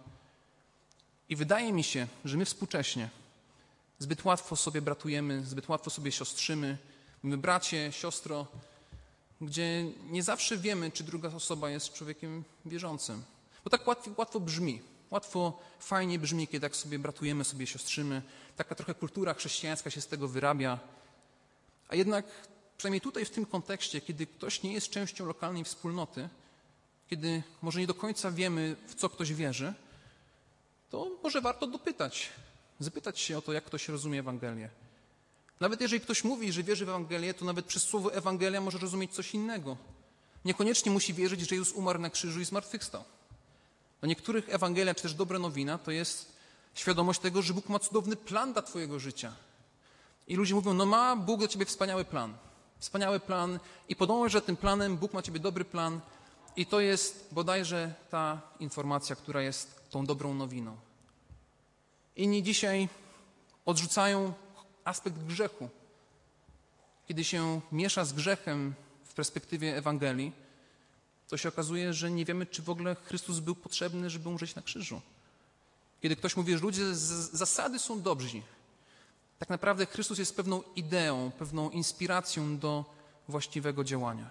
I 1.28 1.36
wydaje 1.36 1.72
mi 1.72 1.84
się, 1.84 2.06
że 2.24 2.36
my 2.36 2.44
współcześnie 2.44 3.10
zbyt 3.98 4.24
łatwo 4.24 4.56
sobie 4.56 4.82
bratujemy, 4.82 5.44
zbyt 5.44 5.68
łatwo 5.68 5.90
sobie 5.90 6.12
siostrzymy. 6.12 6.78
My 7.22 7.36
bracie, 7.38 7.92
siostro, 7.92 8.46
gdzie 9.40 9.84
nie 10.10 10.22
zawsze 10.22 10.56
wiemy, 10.56 10.90
czy 10.90 11.04
druga 11.04 11.28
osoba 11.28 11.70
jest 11.70 11.92
człowiekiem 11.92 12.44
wierzącym. 12.64 13.24
Bo 13.64 13.70
tak 13.70 13.86
łatwo, 13.86 14.10
łatwo 14.16 14.40
brzmi. 14.40 14.82
Łatwo, 15.10 15.60
fajnie 15.78 16.18
brzmi, 16.18 16.48
kiedy 16.48 16.60
tak 16.60 16.76
sobie 16.76 16.98
bratujemy, 16.98 17.44
sobie 17.44 17.66
siostrzymy. 17.66 18.22
Taka 18.56 18.74
trochę 18.74 18.94
kultura 18.94 19.34
chrześcijańska 19.34 19.90
się 19.90 20.00
z 20.00 20.06
tego 20.06 20.28
wyrabia. 20.28 20.78
A 21.88 21.94
jednak, 21.94 22.26
przynajmniej 22.76 23.00
tutaj 23.00 23.24
w 23.24 23.30
tym 23.30 23.46
kontekście, 23.46 24.00
kiedy 24.00 24.26
ktoś 24.26 24.62
nie 24.62 24.72
jest 24.72 24.90
częścią 24.90 25.26
lokalnej 25.26 25.64
wspólnoty, 25.64 26.28
kiedy 27.10 27.42
może 27.62 27.80
nie 27.80 27.86
do 27.86 27.94
końca 27.94 28.30
wiemy, 28.30 28.76
w 28.86 28.94
co 28.94 29.08
ktoś 29.08 29.32
wierzy, 29.32 29.74
to 30.90 31.10
może 31.22 31.40
warto 31.40 31.66
dopytać, 31.66 32.28
zapytać 32.80 33.20
się 33.20 33.38
o 33.38 33.42
to, 33.42 33.52
jak 33.52 33.64
ktoś 33.64 33.88
rozumie 33.88 34.20
Ewangelię. 34.20 34.70
Nawet 35.60 35.80
jeżeli 35.80 36.00
ktoś 36.00 36.24
mówi, 36.24 36.52
że 36.52 36.62
wierzy 36.62 36.86
w 36.86 36.88
Ewangelię, 36.88 37.34
to 37.34 37.44
nawet 37.44 37.66
przez 37.66 37.82
słowo 37.82 38.14
Ewangelia 38.14 38.60
może 38.60 38.78
rozumieć 38.78 39.14
coś 39.14 39.34
innego. 39.34 39.76
Niekoniecznie 40.44 40.92
musi 40.92 41.14
wierzyć, 41.14 41.40
że 41.40 41.56
Jezus 41.56 41.74
umarł 41.74 42.00
na 42.00 42.10
krzyżu 42.10 42.40
i 42.40 42.44
zmartwychwstał. 42.44 43.04
Dla 44.00 44.08
niektórych 44.08 44.54
Ewangelia, 44.54 44.94
czy 44.94 45.02
też 45.02 45.14
dobra 45.14 45.38
nowina, 45.38 45.78
to 45.78 45.90
jest 45.90 46.32
świadomość 46.74 47.20
tego, 47.20 47.42
że 47.42 47.54
Bóg 47.54 47.68
ma 47.68 47.78
cudowny 47.78 48.16
plan 48.16 48.52
dla 48.52 48.62
Twojego 48.62 48.98
życia. 48.98 49.32
I 50.28 50.36
ludzie 50.36 50.54
mówią, 50.54 50.74
no 50.74 50.86
ma 50.86 51.16
Bóg 51.16 51.38
dla 51.38 51.48
Ciebie 51.48 51.66
wspaniały 51.66 52.04
plan. 52.04 52.36
Wspaniały 52.78 53.20
plan 53.20 53.58
i 53.88 53.96
podążaj 53.96 54.30
że 54.30 54.42
tym 54.42 54.56
planem, 54.56 54.96
Bóg 54.96 55.12
ma 55.12 55.22
Ciebie 55.22 55.40
dobry 55.40 55.64
plan 55.64 56.00
i 56.56 56.66
to 56.66 56.80
jest 56.80 57.28
bodajże 57.32 57.94
ta 58.10 58.40
informacja, 58.60 59.16
która 59.16 59.42
jest 59.42 59.90
tą 59.90 60.06
dobrą 60.06 60.34
nowiną. 60.34 60.76
Inni 62.16 62.42
dzisiaj 62.42 62.88
odrzucają 63.66 64.32
aspekt 64.84 65.18
grzechu. 65.18 65.68
Kiedy 67.08 67.24
się 67.24 67.60
miesza 67.72 68.04
z 68.04 68.12
grzechem 68.12 68.74
w 69.04 69.14
perspektywie 69.14 69.76
Ewangelii, 69.76 70.32
to 71.28 71.36
się 71.36 71.48
okazuje, 71.48 71.94
że 71.94 72.10
nie 72.10 72.24
wiemy, 72.24 72.46
czy 72.46 72.62
w 72.62 72.70
ogóle 72.70 72.94
Chrystus 72.94 73.38
był 73.38 73.54
potrzebny, 73.54 74.10
żeby 74.10 74.28
umrzeć 74.28 74.54
na 74.54 74.62
krzyżu. 74.62 75.00
Kiedy 76.02 76.16
ktoś 76.16 76.36
mówi, 76.36 76.52
że 76.52 76.58
ludzie 76.58 76.94
z 76.94 77.32
zasady 77.32 77.78
są 77.78 78.02
dobrzy, 78.02 78.42
tak 79.38 79.48
naprawdę 79.48 79.86
Chrystus 79.86 80.18
jest 80.18 80.36
pewną 80.36 80.62
ideą, 80.76 81.30
pewną 81.38 81.70
inspiracją 81.70 82.58
do 82.58 82.84
właściwego 83.28 83.84
działania. 83.84 84.30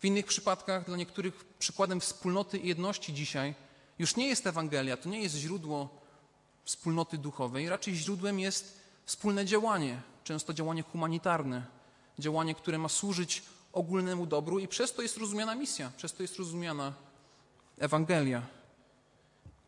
W 0.00 0.04
innych 0.04 0.26
przypadkach, 0.26 0.86
dla 0.86 0.96
niektórych 0.96 1.44
przykładem 1.58 2.00
wspólnoty 2.00 2.58
i 2.58 2.68
jedności 2.68 3.14
dzisiaj 3.14 3.54
już 3.98 4.16
nie 4.16 4.28
jest 4.28 4.46
Ewangelia, 4.46 4.96
to 4.96 5.08
nie 5.08 5.22
jest 5.22 5.34
źródło 5.34 5.99
wspólnoty 6.64 7.18
duchowej, 7.18 7.68
raczej 7.68 7.94
źródłem 7.94 8.40
jest 8.40 8.80
wspólne 9.04 9.44
działanie, 9.44 10.02
często 10.24 10.54
działanie 10.54 10.82
humanitarne, 10.82 11.66
działanie, 12.18 12.54
które 12.54 12.78
ma 12.78 12.88
służyć 12.88 13.42
ogólnemu 13.72 14.26
dobru 14.26 14.58
i 14.58 14.68
przez 14.68 14.92
to 14.92 15.02
jest 15.02 15.16
rozumiana 15.16 15.54
misja, 15.54 15.92
przez 15.96 16.12
to 16.12 16.22
jest 16.22 16.36
rozumiana 16.36 16.92
Ewangelia. 17.78 18.42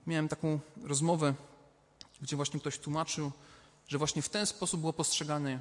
Miałem 0.07 0.29
taką 0.29 0.61
rozmowę, 0.83 1.35
gdzie 2.23 2.37
właśnie 2.37 2.61
ktoś 2.61 2.79
tłumaczył, 2.79 3.33
że 3.89 3.99
właśnie 3.99 4.23
w 4.23 4.29
ten 4.29 4.47
sposób 4.47 4.81
było 4.81 4.93
postrzegane 4.93 5.59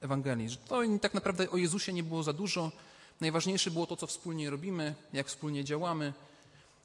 Ewangelii, 0.00 0.50
że 0.50 0.56
to 0.56 0.80
tak 1.00 1.14
naprawdę 1.14 1.50
o 1.50 1.56
Jezusie 1.56 1.92
nie 1.92 2.02
było 2.02 2.22
za 2.22 2.32
dużo, 2.32 2.72
najważniejsze 3.20 3.70
było 3.70 3.86
to, 3.86 3.96
co 3.96 4.06
wspólnie 4.06 4.50
robimy, 4.50 4.94
jak 5.12 5.26
wspólnie 5.26 5.64
działamy. 5.64 6.12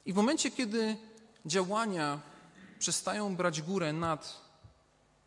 I 0.06 0.12
w 0.12 0.16
momencie, 0.16 0.50
kiedy 0.50 0.96
działania 1.46 2.20
przestają 2.78 3.36
brać 3.36 3.62
górę 3.62 3.92
nad 3.92 4.40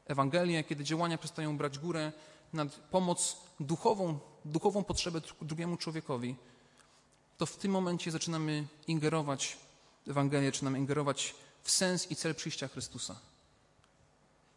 Ewangelię, 0.05 0.63
kiedy 0.63 0.83
działania 0.83 1.17
przestają 1.17 1.57
brać 1.57 1.79
górę 1.79 2.11
nad 2.53 2.75
pomoc 2.75 3.37
duchową, 3.59 4.19
duchową 4.45 4.83
potrzebę 4.83 5.21
drugiemu 5.41 5.77
człowiekowi, 5.77 6.35
to 7.37 7.45
w 7.45 7.57
tym 7.57 7.71
momencie 7.71 8.11
zaczynamy 8.11 8.67
ingerować 8.87 9.57
w 10.05 10.09
Ewangelię, 10.09 10.47
zaczynamy 10.47 10.77
ingerować 10.79 11.35
w 11.63 11.71
sens 11.71 12.11
i 12.11 12.15
cel 12.15 12.35
przyjścia 12.35 12.67
Chrystusa. 12.67 13.15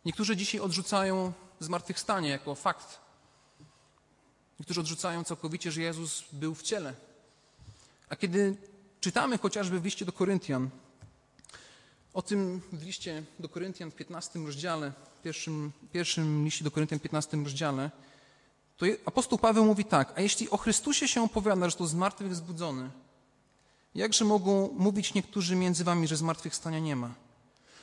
Niektórzy 0.05 0.37
dzisiaj 0.37 0.61
odrzucają 0.61 1.33
zmartwychwstanie 1.61 2.29
jako 2.29 2.55
fakt. 2.55 3.01
Niektórzy 4.61 4.81
odrzucają 4.81 5.25
całkowicie, 5.25 5.73
że 5.73 5.83
Jezus 5.83 6.25
był 6.33 6.55
w 6.55 6.63
ciele. 6.63 6.95
A 8.09 8.17
kiedy 8.17 8.57
czytamy 9.01 9.39
chociażby 9.39 9.81
w 9.81 9.85
liście 9.85 10.05
do 10.05 10.13
Koryntian, 10.13 10.71
o 12.14 12.22
tym 12.22 12.61
w 12.72 12.83
liście 12.83 13.22
do 13.38 13.48
Koryntian 13.48 13.90
w 13.90 13.94
15 13.94 14.38
rozdziale, 14.38 14.92
pierwszym, 15.25 15.72
pierwszym 15.92 16.44
liście 16.44 16.64
do 16.64 16.70
Koryntian 16.70 16.98
w 16.98 17.03
15 17.03 17.37
rozdziale, 17.37 17.90
to 18.77 18.87
apostoł 19.07 19.38
Paweł 19.38 19.64
mówi 19.64 19.85
tak, 19.85 20.12
a 20.16 20.20
jeśli 20.20 20.51
o 20.51 20.57
Chrystusie 20.57 21.09
się 21.09 21.22
opowiada, 21.22 21.70
że 21.70 21.77
to 21.77 21.87
zmartwychwzbudzony, 21.87 22.90
jakże 23.94 24.25
mogą 24.25 24.70
mówić 24.79 25.14
niektórzy 25.14 25.57
między 25.57 25.85
wami, 25.85 26.09
że 26.09 26.16
zmartwychwstania 26.16 26.79
nie 26.79 26.96
ma? 26.96 27.14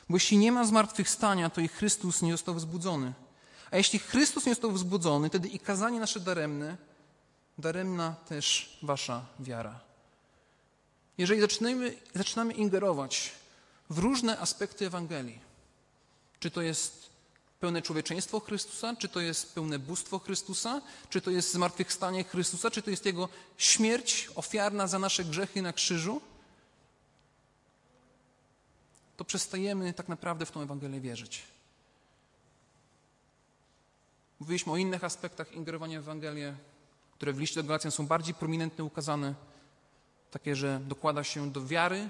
Bo 0.09 0.15
jeśli 0.15 0.37
nie 0.37 0.51
ma 0.51 0.65
zmartwychwstania, 0.65 1.49
to 1.49 1.61
i 1.61 1.67
Chrystus 1.67 2.21
nie 2.21 2.31
został 2.31 2.55
wzbudzony. 2.55 3.13
A 3.71 3.77
jeśli 3.77 3.99
Chrystus 3.99 4.45
nie 4.45 4.51
został 4.51 4.71
wzbudzony, 4.71 5.29
wtedy 5.29 5.47
i 5.47 5.59
kazanie 5.59 5.99
nasze 5.99 6.19
daremne, 6.19 6.77
daremna 7.57 8.15
też 8.29 8.77
wasza 8.81 9.25
wiara. 9.39 9.79
Jeżeli 11.17 11.41
zaczynamy, 11.41 11.95
zaczynamy 12.15 12.53
ingerować 12.53 13.31
w 13.89 13.97
różne 13.97 14.39
aspekty 14.39 14.85
Ewangelii, 14.85 15.39
czy 16.39 16.51
to 16.51 16.61
jest 16.61 17.09
pełne 17.59 17.81
człowieczeństwo 17.81 18.39
Chrystusa, 18.39 18.95
czy 18.95 19.09
to 19.09 19.19
jest 19.19 19.55
pełne 19.55 19.79
bóstwo 19.79 20.19
Chrystusa, 20.19 20.81
czy 21.09 21.21
to 21.21 21.31
jest 21.31 21.53
zmartwychwstanie 21.53 22.23
Chrystusa, 22.23 22.71
czy 22.71 22.81
to 22.81 22.89
jest 22.89 23.05
Jego 23.05 23.29
śmierć 23.57 24.29
ofiarna 24.35 24.87
za 24.87 24.99
nasze 24.99 25.25
grzechy 25.25 25.61
na 25.61 25.73
krzyżu, 25.73 26.21
to 29.17 29.25
przestajemy 29.25 29.93
tak 29.93 30.09
naprawdę 30.09 30.45
w 30.45 30.51
tą 30.51 30.61
Ewangelię 30.61 31.01
wierzyć. 31.01 31.43
Mówiliśmy 34.39 34.73
o 34.73 34.77
innych 34.77 35.03
aspektach 35.03 35.51
ingerowania 35.51 35.99
w 35.99 36.03
Ewangelię, 36.03 36.55
które 37.13 37.33
w 37.33 37.39
liście 37.39 37.63
do 37.63 37.67
Galacjan 37.67 37.91
są 37.91 38.07
bardziej 38.07 38.33
prominentnie 38.33 38.83
ukazane, 38.83 39.35
takie, 40.31 40.55
że 40.55 40.81
dokłada 40.87 41.23
się 41.23 41.51
do 41.51 41.65
wiary, 41.65 42.09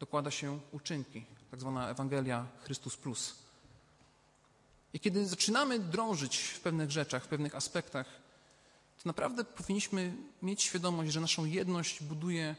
dokłada 0.00 0.30
się 0.30 0.58
uczynki, 0.72 1.24
tak 1.50 1.60
zwana 1.60 1.88
Ewangelia 1.88 2.46
Chrystus 2.62 2.96
Plus. 2.96 3.34
I 4.92 5.00
kiedy 5.00 5.26
zaczynamy 5.26 5.78
drążyć 5.78 6.36
w 6.36 6.60
pewnych 6.60 6.90
rzeczach, 6.90 7.24
w 7.24 7.28
pewnych 7.28 7.54
aspektach, 7.54 8.06
to 9.02 9.08
naprawdę 9.08 9.44
powinniśmy 9.44 10.14
mieć 10.42 10.62
świadomość, 10.62 11.12
że 11.12 11.20
naszą 11.20 11.44
jedność 11.44 12.02
buduje 12.02 12.56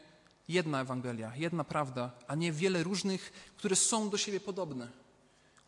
jedna 0.48 0.80
Ewangelia, 0.80 1.36
jedna 1.36 1.64
prawda, 1.64 2.10
a 2.26 2.34
nie 2.34 2.52
wiele 2.52 2.82
różnych, 2.82 3.32
które 3.56 3.76
są 3.76 4.10
do 4.10 4.18
siebie 4.18 4.40
podobne, 4.40 4.88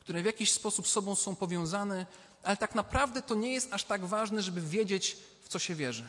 które 0.00 0.22
w 0.22 0.26
jakiś 0.26 0.52
sposób 0.52 0.88
sobą 0.88 1.14
są 1.14 1.36
powiązane, 1.36 2.06
ale 2.42 2.56
tak 2.56 2.74
naprawdę 2.74 3.22
to 3.22 3.34
nie 3.34 3.52
jest 3.52 3.72
aż 3.72 3.84
tak 3.84 4.04
ważne, 4.06 4.42
żeby 4.42 4.60
wiedzieć, 4.60 5.16
w 5.42 5.48
co 5.48 5.58
się 5.58 5.74
wierzy. 5.74 6.08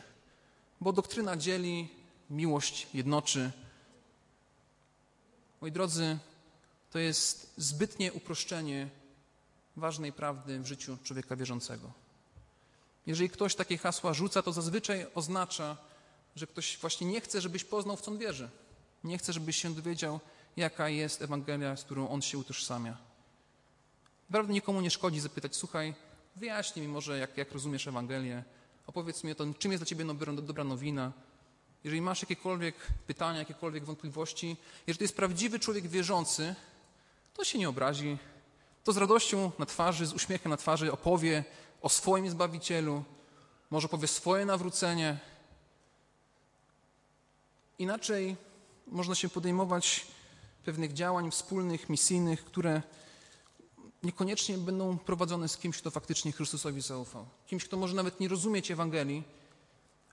Bo 0.80 0.92
doktryna 0.92 1.36
dzieli, 1.36 1.88
miłość 2.30 2.86
jednoczy. 2.94 3.52
Moi 5.60 5.72
drodzy, 5.72 6.18
to 6.90 6.98
jest 6.98 7.54
zbytnie 7.56 8.12
uproszczenie 8.12 8.88
ważnej 9.76 10.12
prawdy 10.12 10.58
w 10.60 10.66
życiu 10.66 10.98
człowieka 11.04 11.36
wierzącego. 11.36 11.92
Jeżeli 13.06 13.30
ktoś 13.30 13.54
takie 13.54 13.78
hasła 13.78 14.14
rzuca, 14.14 14.42
to 14.42 14.52
zazwyczaj 14.52 15.06
oznacza, 15.14 15.76
że 16.36 16.46
ktoś 16.46 16.78
właśnie 16.78 17.06
nie 17.06 17.20
chce, 17.20 17.40
żebyś 17.40 17.64
poznał, 17.64 17.96
w 17.96 18.00
co 18.00 18.10
on 18.10 18.18
wierzy. 18.18 18.48
Nie 19.04 19.18
chce, 19.18 19.32
żebyś 19.32 19.56
się 19.56 19.74
dowiedział, 19.74 20.20
jaka 20.56 20.88
jest 20.88 21.22
Ewangelia, 21.22 21.76
z 21.76 21.84
którą 21.84 22.08
on 22.08 22.22
się 22.22 22.38
utożsamia. 22.38 22.96
Naprawdę 24.30 24.52
nikomu 24.52 24.80
nie 24.80 24.90
szkodzi 24.90 25.20
zapytać, 25.20 25.56
słuchaj, 25.56 25.94
wyjaśnij 26.36 26.86
mi 26.86 26.92
może, 26.92 27.18
jak, 27.18 27.36
jak 27.36 27.52
rozumiesz 27.52 27.86
Ewangelię, 27.86 28.44
opowiedz 28.86 29.24
mi 29.24 29.32
o 29.32 29.34
tym, 29.34 29.54
czym 29.54 29.72
jest 29.72 29.82
dla 29.82 29.86
ciebie 29.86 30.04
dobra, 30.42 30.64
nowina. 30.64 31.12
Jeżeli 31.86 32.02
masz 32.02 32.22
jakiekolwiek 32.22 32.74
pytania, 33.06 33.38
jakiekolwiek 33.38 33.84
wątpliwości, 33.84 34.56
jeżeli 34.86 34.98
to 34.98 35.04
jest 35.04 35.16
prawdziwy 35.16 35.58
człowiek 35.58 35.86
wierzący, 35.86 36.54
to 37.34 37.44
się 37.44 37.58
nie 37.58 37.68
obrazi, 37.68 38.18
to 38.84 38.92
z 38.92 38.96
radością 38.96 39.52
na 39.58 39.66
twarzy, 39.66 40.06
z 40.06 40.12
uśmiechem 40.12 40.50
na 40.50 40.56
twarzy 40.56 40.92
opowie 40.92 41.44
o 41.82 41.88
swoim 41.88 42.30
Zbawicielu, 42.30 43.04
może 43.70 43.88
powie 43.88 44.08
swoje 44.08 44.46
nawrócenie. 44.46 45.18
Inaczej 47.78 48.36
można 48.86 49.14
się 49.14 49.28
podejmować 49.28 50.06
pewnych 50.64 50.92
działań 50.92 51.30
wspólnych, 51.30 51.88
misyjnych, 51.88 52.44
które 52.44 52.82
niekoniecznie 54.02 54.58
będą 54.58 54.98
prowadzone 54.98 55.48
z 55.48 55.56
kimś, 55.56 55.78
kto 55.78 55.90
faktycznie 55.90 56.32
Chrystusowi 56.32 56.80
zaufał. 56.80 57.26
Kimś, 57.46 57.64
kto 57.64 57.76
może 57.76 57.94
nawet 57.94 58.20
nie 58.20 58.28
rozumieć 58.28 58.70
Ewangelii, 58.70 59.22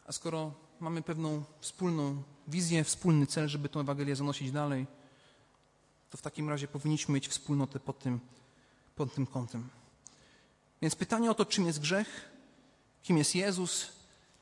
a 0.05 0.11
skoro 0.11 0.51
mamy 0.83 1.01
pewną 1.01 1.43
wspólną 1.59 2.23
wizję, 2.47 2.83
wspólny 2.83 3.27
cel, 3.27 3.47
żeby 3.47 3.69
tę 3.69 3.79
Ewangelię 3.79 4.15
zanosić 4.15 4.51
dalej, 4.51 4.87
to 6.09 6.17
w 6.17 6.21
takim 6.21 6.49
razie 6.49 6.67
powinniśmy 6.67 7.13
mieć 7.13 7.27
wspólnotę 7.27 7.79
pod 7.79 7.99
tym, 7.99 8.19
pod 8.95 9.13
tym 9.13 9.25
kątem. 9.25 9.69
Więc 10.81 10.95
pytanie 10.95 11.31
o 11.31 11.33
to, 11.33 11.45
czym 11.45 11.65
jest 11.65 11.79
grzech, 11.79 12.29
kim 13.03 13.17
jest 13.17 13.35
Jezus, 13.35 13.87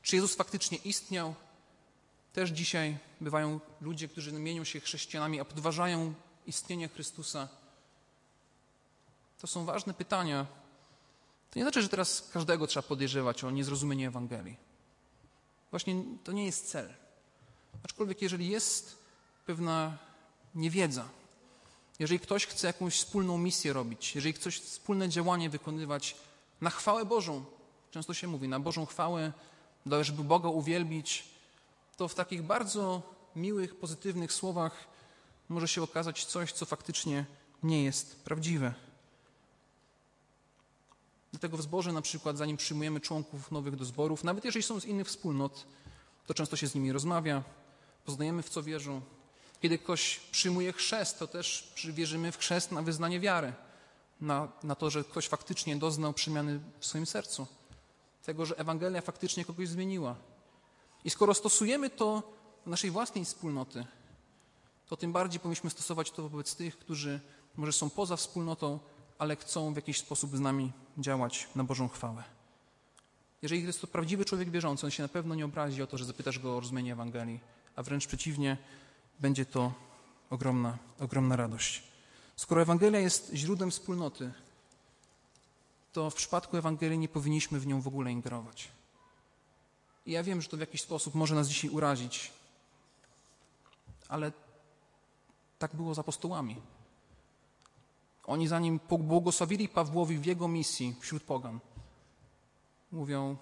czy 0.02 0.16
Jezus 0.16 0.34
faktycznie 0.34 0.78
istniał, 0.78 1.34
też 2.32 2.50
dzisiaj 2.50 2.98
bywają 3.20 3.60
ludzie, 3.80 4.08
którzy 4.08 4.32
mienią 4.32 4.64
się 4.64 4.80
chrześcijanami, 4.80 5.40
a 5.40 5.44
podważają 5.44 6.14
istnienie 6.46 6.88
Chrystusa. 6.88 7.48
To 9.40 9.46
są 9.46 9.64
ważne 9.64 9.94
pytania. 9.94 10.46
To 11.50 11.58
nie 11.58 11.64
znaczy, 11.64 11.82
że 11.82 11.88
teraz 11.88 12.28
każdego 12.32 12.66
trzeba 12.66 12.88
podejrzewać 12.88 13.44
o 13.44 13.50
niezrozumienie 13.50 14.08
Ewangelii. 14.08 14.71
Właśnie 15.72 16.02
to 16.24 16.32
nie 16.32 16.46
jest 16.46 16.68
cel. 16.70 16.94
Aczkolwiek, 17.84 18.22
jeżeli 18.22 18.48
jest 18.48 18.98
pewna 19.46 19.98
niewiedza, 20.54 21.08
jeżeli 21.98 22.20
ktoś 22.20 22.46
chce 22.46 22.66
jakąś 22.66 22.94
wspólną 22.94 23.38
misję 23.38 23.72
robić, 23.72 24.14
jeżeli 24.14 24.34
ktoś 24.34 24.60
wspólne 24.60 25.08
działanie 25.08 25.50
wykonywać 25.50 26.16
na 26.60 26.70
chwałę 26.70 27.04
Bożą, 27.04 27.44
często 27.90 28.14
się 28.14 28.28
mówi, 28.28 28.48
na 28.48 28.60
Bożą 28.60 28.86
chwałę, 28.86 29.32
żeby 30.00 30.24
Boga 30.24 30.48
uwielbić, 30.48 31.24
to 31.96 32.08
w 32.08 32.14
takich 32.14 32.42
bardzo 32.42 33.02
miłych, 33.36 33.76
pozytywnych 33.76 34.32
słowach 34.32 34.86
może 35.48 35.68
się 35.68 35.82
okazać 35.82 36.24
coś, 36.24 36.52
co 36.52 36.66
faktycznie 36.66 37.24
nie 37.62 37.84
jest 37.84 38.16
prawdziwe. 38.16 38.74
Dlatego 41.32 41.56
w 41.56 41.62
zborze 41.62 41.92
na 41.92 42.02
przykład, 42.02 42.36
zanim 42.36 42.56
przyjmujemy 42.56 43.00
członków 43.00 43.50
nowych 43.50 43.76
do 43.76 43.84
zborów, 43.84 44.24
nawet 44.24 44.44
jeżeli 44.44 44.62
są 44.62 44.80
z 44.80 44.84
innych 44.84 45.06
wspólnot, 45.06 45.66
to 46.26 46.34
często 46.34 46.56
się 46.56 46.66
z 46.66 46.74
nimi 46.74 46.92
rozmawia, 46.92 47.42
poznajemy 48.04 48.42
w 48.42 48.48
co 48.48 48.62
wierzą. 48.62 49.00
Kiedy 49.60 49.78
ktoś 49.78 50.20
przyjmuje 50.30 50.72
chrzest, 50.72 51.18
to 51.18 51.26
też 51.26 51.72
wierzymy 51.92 52.32
w 52.32 52.38
chrzest 52.38 52.72
na 52.72 52.82
wyznanie 52.82 53.20
wiary, 53.20 53.52
na, 54.20 54.48
na 54.62 54.74
to, 54.74 54.90
że 54.90 55.04
ktoś 55.04 55.28
faktycznie 55.28 55.76
doznał 55.76 56.12
przemiany 56.12 56.60
w 56.80 56.86
swoim 56.86 57.06
sercu, 57.06 57.46
tego, 58.24 58.46
że 58.46 58.58
Ewangelia 58.58 59.00
faktycznie 59.00 59.44
kogoś 59.44 59.68
zmieniła. 59.68 60.16
I 61.04 61.10
skoro 61.10 61.34
stosujemy 61.34 61.90
to 61.90 62.22
w 62.66 62.70
naszej 62.70 62.90
własnej 62.90 63.24
wspólnoty, 63.24 63.86
to 64.88 64.96
tym 64.96 65.12
bardziej 65.12 65.40
powinniśmy 65.40 65.70
stosować 65.70 66.10
to 66.10 66.22
wobec 66.28 66.56
tych, 66.56 66.78
którzy 66.78 67.20
może 67.56 67.72
są 67.72 67.90
poza 67.90 68.16
wspólnotą, 68.16 68.78
ale 69.22 69.36
chcą 69.36 69.72
w 69.72 69.76
jakiś 69.76 69.98
sposób 69.98 70.36
z 70.36 70.40
nami 70.40 70.72
działać 70.98 71.48
na 71.54 71.64
Bożą 71.64 71.88
chwałę. 71.88 72.24
Jeżeli 73.42 73.62
jest 73.62 73.80
to 73.80 73.86
prawdziwy 73.86 74.24
człowiek 74.24 74.50
wierzący, 74.50 74.86
on 74.86 74.90
się 74.90 75.02
na 75.02 75.08
pewno 75.08 75.34
nie 75.34 75.44
obrazi 75.44 75.82
o 75.82 75.86
to, 75.86 75.98
że 75.98 76.04
zapytasz 76.04 76.38
go 76.38 76.56
o 76.56 76.60
rozumienie 76.60 76.92
Ewangelii, 76.92 77.40
a 77.76 77.82
wręcz 77.82 78.06
przeciwnie, 78.06 78.56
będzie 79.20 79.46
to 79.46 79.72
ogromna, 80.30 80.78
ogromna 81.00 81.36
radość. 81.36 81.82
Skoro 82.36 82.62
Ewangelia 82.62 83.00
jest 83.00 83.30
źródłem 83.34 83.70
wspólnoty, 83.70 84.32
to 85.92 86.10
w 86.10 86.14
przypadku 86.14 86.56
Ewangelii 86.56 86.98
nie 86.98 87.08
powinniśmy 87.08 87.60
w 87.60 87.66
nią 87.66 87.80
w 87.80 87.88
ogóle 87.88 88.12
ingerować. 88.12 88.68
I 90.06 90.12
ja 90.12 90.22
wiem, 90.22 90.42
że 90.42 90.48
to 90.48 90.56
w 90.56 90.60
jakiś 90.60 90.82
sposób 90.82 91.14
może 91.14 91.34
nas 91.34 91.48
dzisiaj 91.48 91.70
urazić, 91.70 92.32
ale 94.08 94.32
tak 95.58 95.74
było 95.74 95.94
z 95.94 95.98
apostołami. 95.98 96.56
Oni 98.24 98.48
zanim 98.48 98.78
pobłogosławili 98.78 99.68
Pawłowi 99.68 100.18
w 100.18 100.26
jego 100.26 100.48
misji 100.48 100.96
wśród 101.00 101.22
pogan, 101.22 101.60
mówią, 102.92 103.36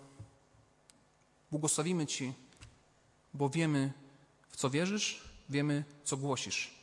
błogosławimy 1.51 2.07
Ci, 2.07 2.33
bo 3.35 3.49
wiemy, 3.49 3.93
w 4.49 4.57
co 4.57 4.71
wierzysz, 4.71 5.25
wiemy, 5.49 5.85
co 6.05 6.17
głosisz. 6.17 6.75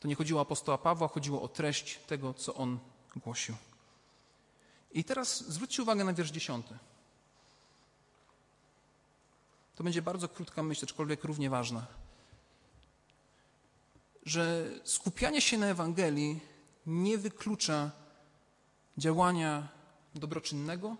To 0.00 0.08
nie 0.08 0.14
chodziło 0.14 0.40
o 0.40 0.42
apostoła 0.42 0.78
Pawła, 0.78 1.08
chodziło 1.08 1.42
o 1.42 1.48
treść 1.48 1.98
tego, 2.06 2.34
co 2.34 2.54
on 2.54 2.78
głosił. 3.16 3.56
I 4.92 5.04
teraz 5.04 5.44
zwróćcie 5.48 5.82
uwagę 5.82 6.04
na 6.04 6.12
wiersz 6.12 6.30
dziesiąty. 6.30 6.78
To 9.74 9.84
będzie 9.84 10.02
bardzo 10.02 10.28
krótka 10.28 10.62
myśl, 10.62 10.84
aczkolwiek 10.84 11.24
równie 11.24 11.50
ważna. 11.50 11.86
Że 14.26 14.70
skupianie 14.84 15.40
się 15.40 15.58
na 15.58 15.66
Ewangelii 15.66 16.40
nie 16.86 17.18
wyklucza 17.18 17.90
działania 18.98 19.68
dobroczynnego, 20.14 20.96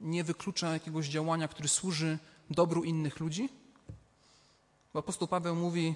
nie 0.00 0.24
wyklucza 0.24 0.72
jakiegoś 0.72 1.08
działania, 1.08 1.48
które 1.48 1.68
służy 1.68 2.18
dobru 2.50 2.84
innych 2.84 3.20
ludzi. 3.20 3.48
Bo 4.92 4.98
apostoł 4.98 5.28
Paweł 5.28 5.56
mówi, 5.56 5.94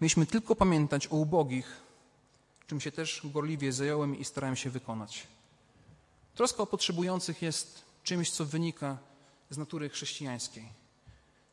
mieliśmy 0.00 0.26
tylko 0.26 0.56
pamiętać 0.56 1.06
o 1.06 1.16
ubogich, 1.16 1.80
czym 2.66 2.80
się 2.80 2.92
też 2.92 3.20
gorliwie 3.24 3.72
zająłem 3.72 4.18
i 4.18 4.24
starałem 4.24 4.56
się 4.56 4.70
wykonać. 4.70 5.26
Troska 6.34 6.62
o 6.62 6.66
potrzebujących 6.66 7.42
jest 7.42 7.84
czymś, 8.02 8.30
co 8.30 8.44
wynika 8.44 8.98
z 9.50 9.58
natury 9.58 9.88
chrześcijańskiej. 9.88 10.68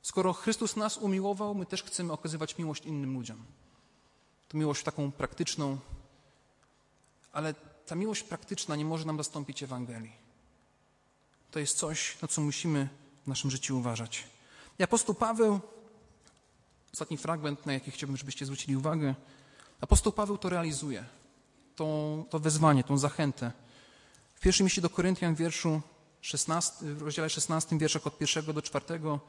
Skoro 0.02 0.34
Chrystus 0.34 0.76
nas 0.76 0.98
umiłował, 0.98 1.56
my 1.56 1.66
też 1.66 1.84
chcemy 1.84 2.14
okazywać 2.14 2.58
miłość 2.58 2.86
innym 2.86 3.14
ludziom. 3.14 3.46
To 4.48 4.58
miłość 4.58 4.84
taką 4.84 5.12
praktyczną, 5.12 5.78
ale 7.34 7.54
ta 7.86 7.96
miłość 7.96 8.24
praktyczna 8.24 8.76
nie 8.76 8.86
może 8.86 9.06
nam 9.06 9.18
zastąpić 9.18 9.64
Ewangelii. 9.64 10.12
To 11.52 11.60
jest 11.60 11.78
coś, 11.78 12.22
na 12.22 12.28
co 12.28 12.42
musimy 12.42 12.90
w 13.24 13.28
naszym 13.28 13.52
życiu 13.52 13.78
uważać. 13.78 14.24
I 14.80 14.84
apostoł 14.84 15.16
Paweł, 15.16 15.60
ostatni 16.94 17.18
fragment, 17.18 17.66
na 17.66 17.74
jaki 17.74 17.92
chciałbym, 17.92 18.18
żebyście 18.18 18.46
zwrócili 18.46 18.78
uwagę, 18.78 19.16
apostoł 19.82 20.14
Paweł 20.14 20.38
to 20.38 20.50
realizuje, 20.50 21.06
to, 21.76 22.26
to 22.30 22.40
wezwanie, 22.40 22.84
tą 22.84 22.98
zachętę. 22.98 23.52
W 24.36 24.40
pierwszym 24.40 24.66
liście 24.66 24.82
do 24.82 24.90
Koryntian 24.90 25.36
wierszu 25.36 25.82
16, 26.22 26.86
w 26.86 27.02
rozdziale 27.02 27.30
16, 27.30 27.78
wierszach 27.78 28.08
od 28.08 28.18
pierwszego 28.18 28.54
do 28.54 28.62
czwartego 28.62 29.20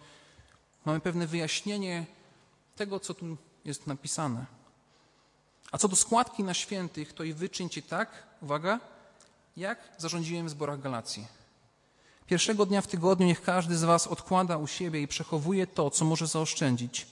mamy 0.84 1.00
pewne 1.00 1.26
wyjaśnienie 1.26 2.06
tego, 2.76 3.00
co 3.00 3.14
tu 3.14 3.36
jest 3.64 3.86
napisane. 3.86 4.46
A 5.74 5.78
co 5.78 5.88
do 5.88 5.96
składki 5.96 6.44
na 6.44 6.54
świętych, 6.54 7.12
to 7.12 7.24
i 7.24 7.32
wyczyńcie 7.32 7.82
tak, 7.82 8.26
uwaga, 8.42 8.80
jak 9.56 9.78
zarządziłem 9.98 10.46
w 10.46 10.50
zborach 10.50 10.80
Galacji. 10.80 11.26
Pierwszego 12.26 12.66
dnia 12.66 12.80
w 12.80 12.86
tygodniu 12.86 13.26
niech 13.26 13.42
każdy 13.42 13.76
z 13.76 13.84
was 13.84 14.06
odkłada 14.06 14.56
u 14.56 14.66
siebie 14.66 15.02
i 15.02 15.08
przechowuje 15.08 15.66
to, 15.66 15.90
co 15.90 16.04
może 16.04 16.26
zaoszczędzić, 16.26 17.06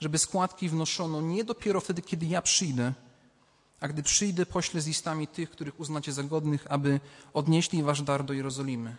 żeby 0.00 0.18
składki 0.18 0.68
wnoszono 0.68 1.20
nie 1.20 1.44
dopiero 1.44 1.80
wtedy, 1.80 2.02
kiedy 2.02 2.26
ja 2.26 2.42
przyjdę, 2.42 2.92
a 3.80 3.88
gdy 3.88 4.02
przyjdę, 4.02 4.46
poślę 4.46 4.80
z 4.80 4.86
listami 4.86 5.26
tych, 5.26 5.50
których 5.50 5.80
uznacie 5.80 6.12
za 6.12 6.22
godnych, 6.22 6.66
aby 6.70 7.00
odnieśli 7.34 7.82
wasz 7.82 8.02
dar 8.02 8.24
do 8.24 8.32
Jerozolimy. 8.32 8.96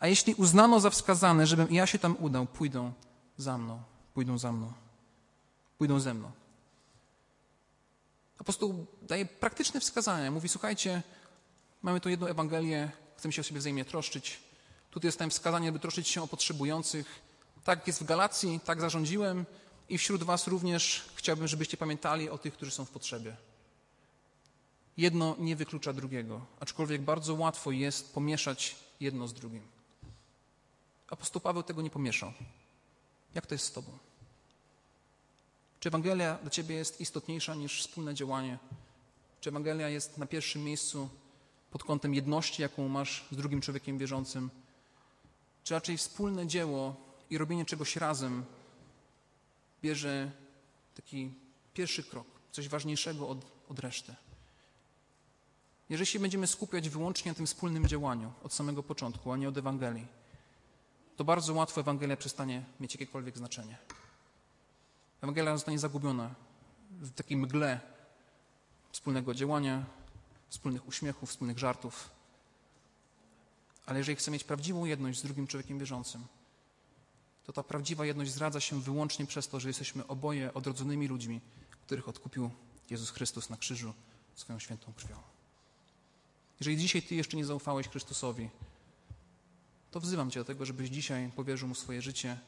A 0.00 0.06
jeśli 0.06 0.34
uznano 0.34 0.80
za 0.80 0.90
wskazane, 0.90 1.46
żebym 1.46 1.66
ja 1.70 1.86
się 1.86 1.98
tam 1.98 2.16
udał, 2.20 2.46
pójdą 2.46 2.92
za 3.36 3.58
mną, 3.58 3.82
pójdą 4.14 4.38
za 4.38 4.52
mną, 4.52 4.72
pójdą 5.78 6.00
ze 6.00 6.14
mną. 6.14 6.30
Apostoł 8.38 8.86
daje 9.02 9.26
praktyczne 9.26 9.80
wskazania. 9.80 10.30
Mówi, 10.30 10.48
słuchajcie, 10.48 11.02
mamy 11.82 12.00
tu 12.00 12.08
jedną 12.08 12.26
Ewangelię, 12.26 12.90
chcemy 13.16 13.32
się 13.32 13.40
o 13.40 13.44
siebie 13.44 13.60
wzajemnie 13.60 13.84
troszczyć. 13.84 14.40
Tutaj 14.90 15.08
jest 15.08 15.18
tam 15.18 15.30
wskazanie, 15.30 15.72
by 15.72 15.78
troszczyć 15.78 16.08
się 16.08 16.22
o 16.22 16.28
potrzebujących. 16.28 17.22
Tak 17.64 17.86
jest 17.86 18.00
w 18.00 18.04
Galacji, 18.04 18.60
tak 18.64 18.80
zarządziłem 18.80 19.46
i 19.88 19.98
wśród 19.98 20.22
was 20.22 20.46
również 20.46 21.04
chciałbym, 21.14 21.48
żebyście 21.48 21.76
pamiętali 21.76 22.30
o 22.30 22.38
tych, 22.38 22.54
którzy 22.54 22.70
są 22.70 22.84
w 22.84 22.90
potrzebie. 22.90 23.36
Jedno 24.96 25.36
nie 25.38 25.56
wyklucza 25.56 25.92
drugiego, 25.92 26.46
aczkolwiek 26.60 27.02
bardzo 27.02 27.34
łatwo 27.34 27.70
jest 27.70 28.14
pomieszać 28.14 28.76
jedno 29.00 29.28
z 29.28 29.34
drugim. 29.34 29.62
Apostoł 31.10 31.40
Paweł 31.40 31.62
tego 31.62 31.82
nie 31.82 31.90
pomieszał. 31.90 32.32
Jak 33.34 33.46
to 33.46 33.54
jest 33.54 33.64
z 33.64 33.72
Tobą? 33.72 33.98
Czy 35.80 35.88
Ewangelia 35.88 36.38
dla 36.42 36.50
Ciebie 36.50 36.74
jest 36.74 37.00
istotniejsza 37.00 37.54
niż 37.54 37.80
wspólne 37.80 38.14
działanie? 38.14 38.58
Czy 39.40 39.50
Ewangelia 39.50 39.88
jest 39.88 40.18
na 40.18 40.26
pierwszym 40.26 40.64
miejscu 40.64 41.08
pod 41.70 41.84
kątem 41.84 42.14
jedności, 42.14 42.62
jaką 42.62 42.88
masz 42.88 43.24
z 43.32 43.36
drugim 43.36 43.60
człowiekiem 43.60 43.98
wierzącym? 43.98 44.50
Czy 45.64 45.74
raczej 45.74 45.96
wspólne 45.96 46.46
dzieło 46.46 46.96
i 47.30 47.38
robienie 47.38 47.64
czegoś 47.64 47.96
razem 47.96 48.44
bierze 49.82 50.30
taki 50.96 51.30
pierwszy 51.74 52.04
krok, 52.04 52.26
coś 52.52 52.68
ważniejszego 52.68 53.28
od, 53.28 53.38
od 53.68 53.78
reszty? 53.78 54.14
Jeżeli 55.88 56.06
się 56.06 56.18
będziemy 56.18 56.46
skupiać 56.46 56.88
wyłącznie 56.88 57.30
na 57.30 57.36
tym 57.36 57.46
wspólnym 57.46 57.88
działaniu 57.88 58.32
od 58.42 58.52
samego 58.52 58.82
początku, 58.82 59.32
a 59.32 59.36
nie 59.36 59.48
od 59.48 59.58
Ewangelii, 59.58 60.06
to 61.16 61.24
bardzo 61.24 61.54
łatwo 61.54 61.80
Ewangelia 61.80 62.16
przestanie 62.16 62.64
mieć 62.80 62.94
jakiekolwiek 62.94 63.38
znaczenie. 63.38 63.78
Ewangelia 65.22 65.56
zostanie 65.56 65.78
zagubiona 65.78 66.34
w 66.90 67.12
takiej 67.12 67.36
mgle 67.36 67.80
wspólnego 68.92 69.34
działania, 69.34 69.84
wspólnych 70.48 70.88
uśmiechów, 70.88 71.30
wspólnych 71.30 71.58
żartów. 71.58 72.10
Ale 73.86 73.98
jeżeli 73.98 74.16
chcemy 74.16 74.34
mieć 74.34 74.44
prawdziwą 74.44 74.84
jedność 74.84 75.18
z 75.18 75.22
drugim 75.22 75.46
człowiekiem 75.46 75.78
wierzącym, 75.78 76.26
to 77.44 77.52
ta 77.52 77.62
prawdziwa 77.62 78.06
jedność 78.06 78.30
zdradza 78.30 78.60
się 78.60 78.80
wyłącznie 78.80 79.26
przez 79.26 79.48
to, 79.48 79.60
że 79.60 79.68
jesteśmy 79.68 80.06
oboje 80.06 80.54
odrodzonymi 80.54 81.08
ludźmi, 81.08 81.40
których 81.86 82.08
odkupił 82.08 82.50
Jezus 82.90 83.10
Chrystus 83.10 83.50
na 83.50 83.56
krzyżu 83.56 83.94
swoją 84.34 84.58
świętą 84.58 84.92
krwią. 84.92 85.16
Jeżeli 86.60 86.76
dzisiaj 86.76 87.02
Ty 87.02 87.14
jeszcze 87.14 87.36
nie 87.36 87.44
zaufałeś 87.44 87.88
Chrystusowi, 87.88 88.50
to 89.90 90.00
wzywam 90.00 90.30
Cię 90.30 90.40
do 90.40 90.44
tego, 90.44 90.66
żebyś 90.66 90.90
dzisiaj 90.90 91.30
powierzył 91.36 91.68
Mu 91.68 91.74
swoje 91.74 92.02
życie, 92.02 92.38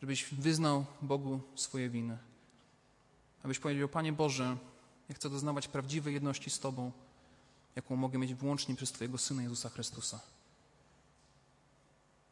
żebyś 0.00 0.24
wyznał 0.34 0.86
Bogu 1.02 1.40
swoje 1.54 1.90
winy. 1.90 2.18
Abyś 3.42 3.58
powiedział, 3.58 3.88
Panie 3.88 4.12
Boże, 4.12 4.56
ja 5.08 5.14
chcę 5.14 5.30
doznawać 5.30 5.68
prawdziwej 5.68 6.14
jedności 6.14 6.50
z 6.50 6.58
Tobą, 6.58 6.92
jaką 7.76 7.96
mogę 7.96 8.18
mieć 8.18 8.34
wyłącznie 8.34 8.76
przez 8.76 8.92
Twojego 8.92 9.18
Syna 9.18 9.42
Jezusa 9.42 9.68
Chrystusa. 9.68 10.20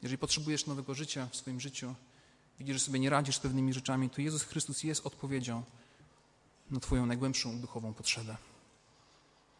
Jeżeli 0.02 0.18
potrzebujesz 0.18 0.66
nowego 0.66 0.94
życia 0.94 1.28
w 1.32 1.36
swoim 1.36 1.60
życiu, 1.60 1.94
widzisz, 2.58 2.76
że 2.76 2.84
sobie 2.84 2.98
nie 2.98 3.10
radzisz 3.10 3.36
z 3.36 3.40
pewnymi 3.40 3.72
rzeczami, 3.72 4.10
to 4.10 4.20
Jezus 4.20 4.42
Chrystus 4.42 4.82
jest 4.82 5.06
odpowiedzią 5.06 5.62
na 6.70 6.80
Twoją 6.80 7.06
najgłębszą 7.06 7.60
duchową 7.60 7.94
potrzebę. 7.94 8.36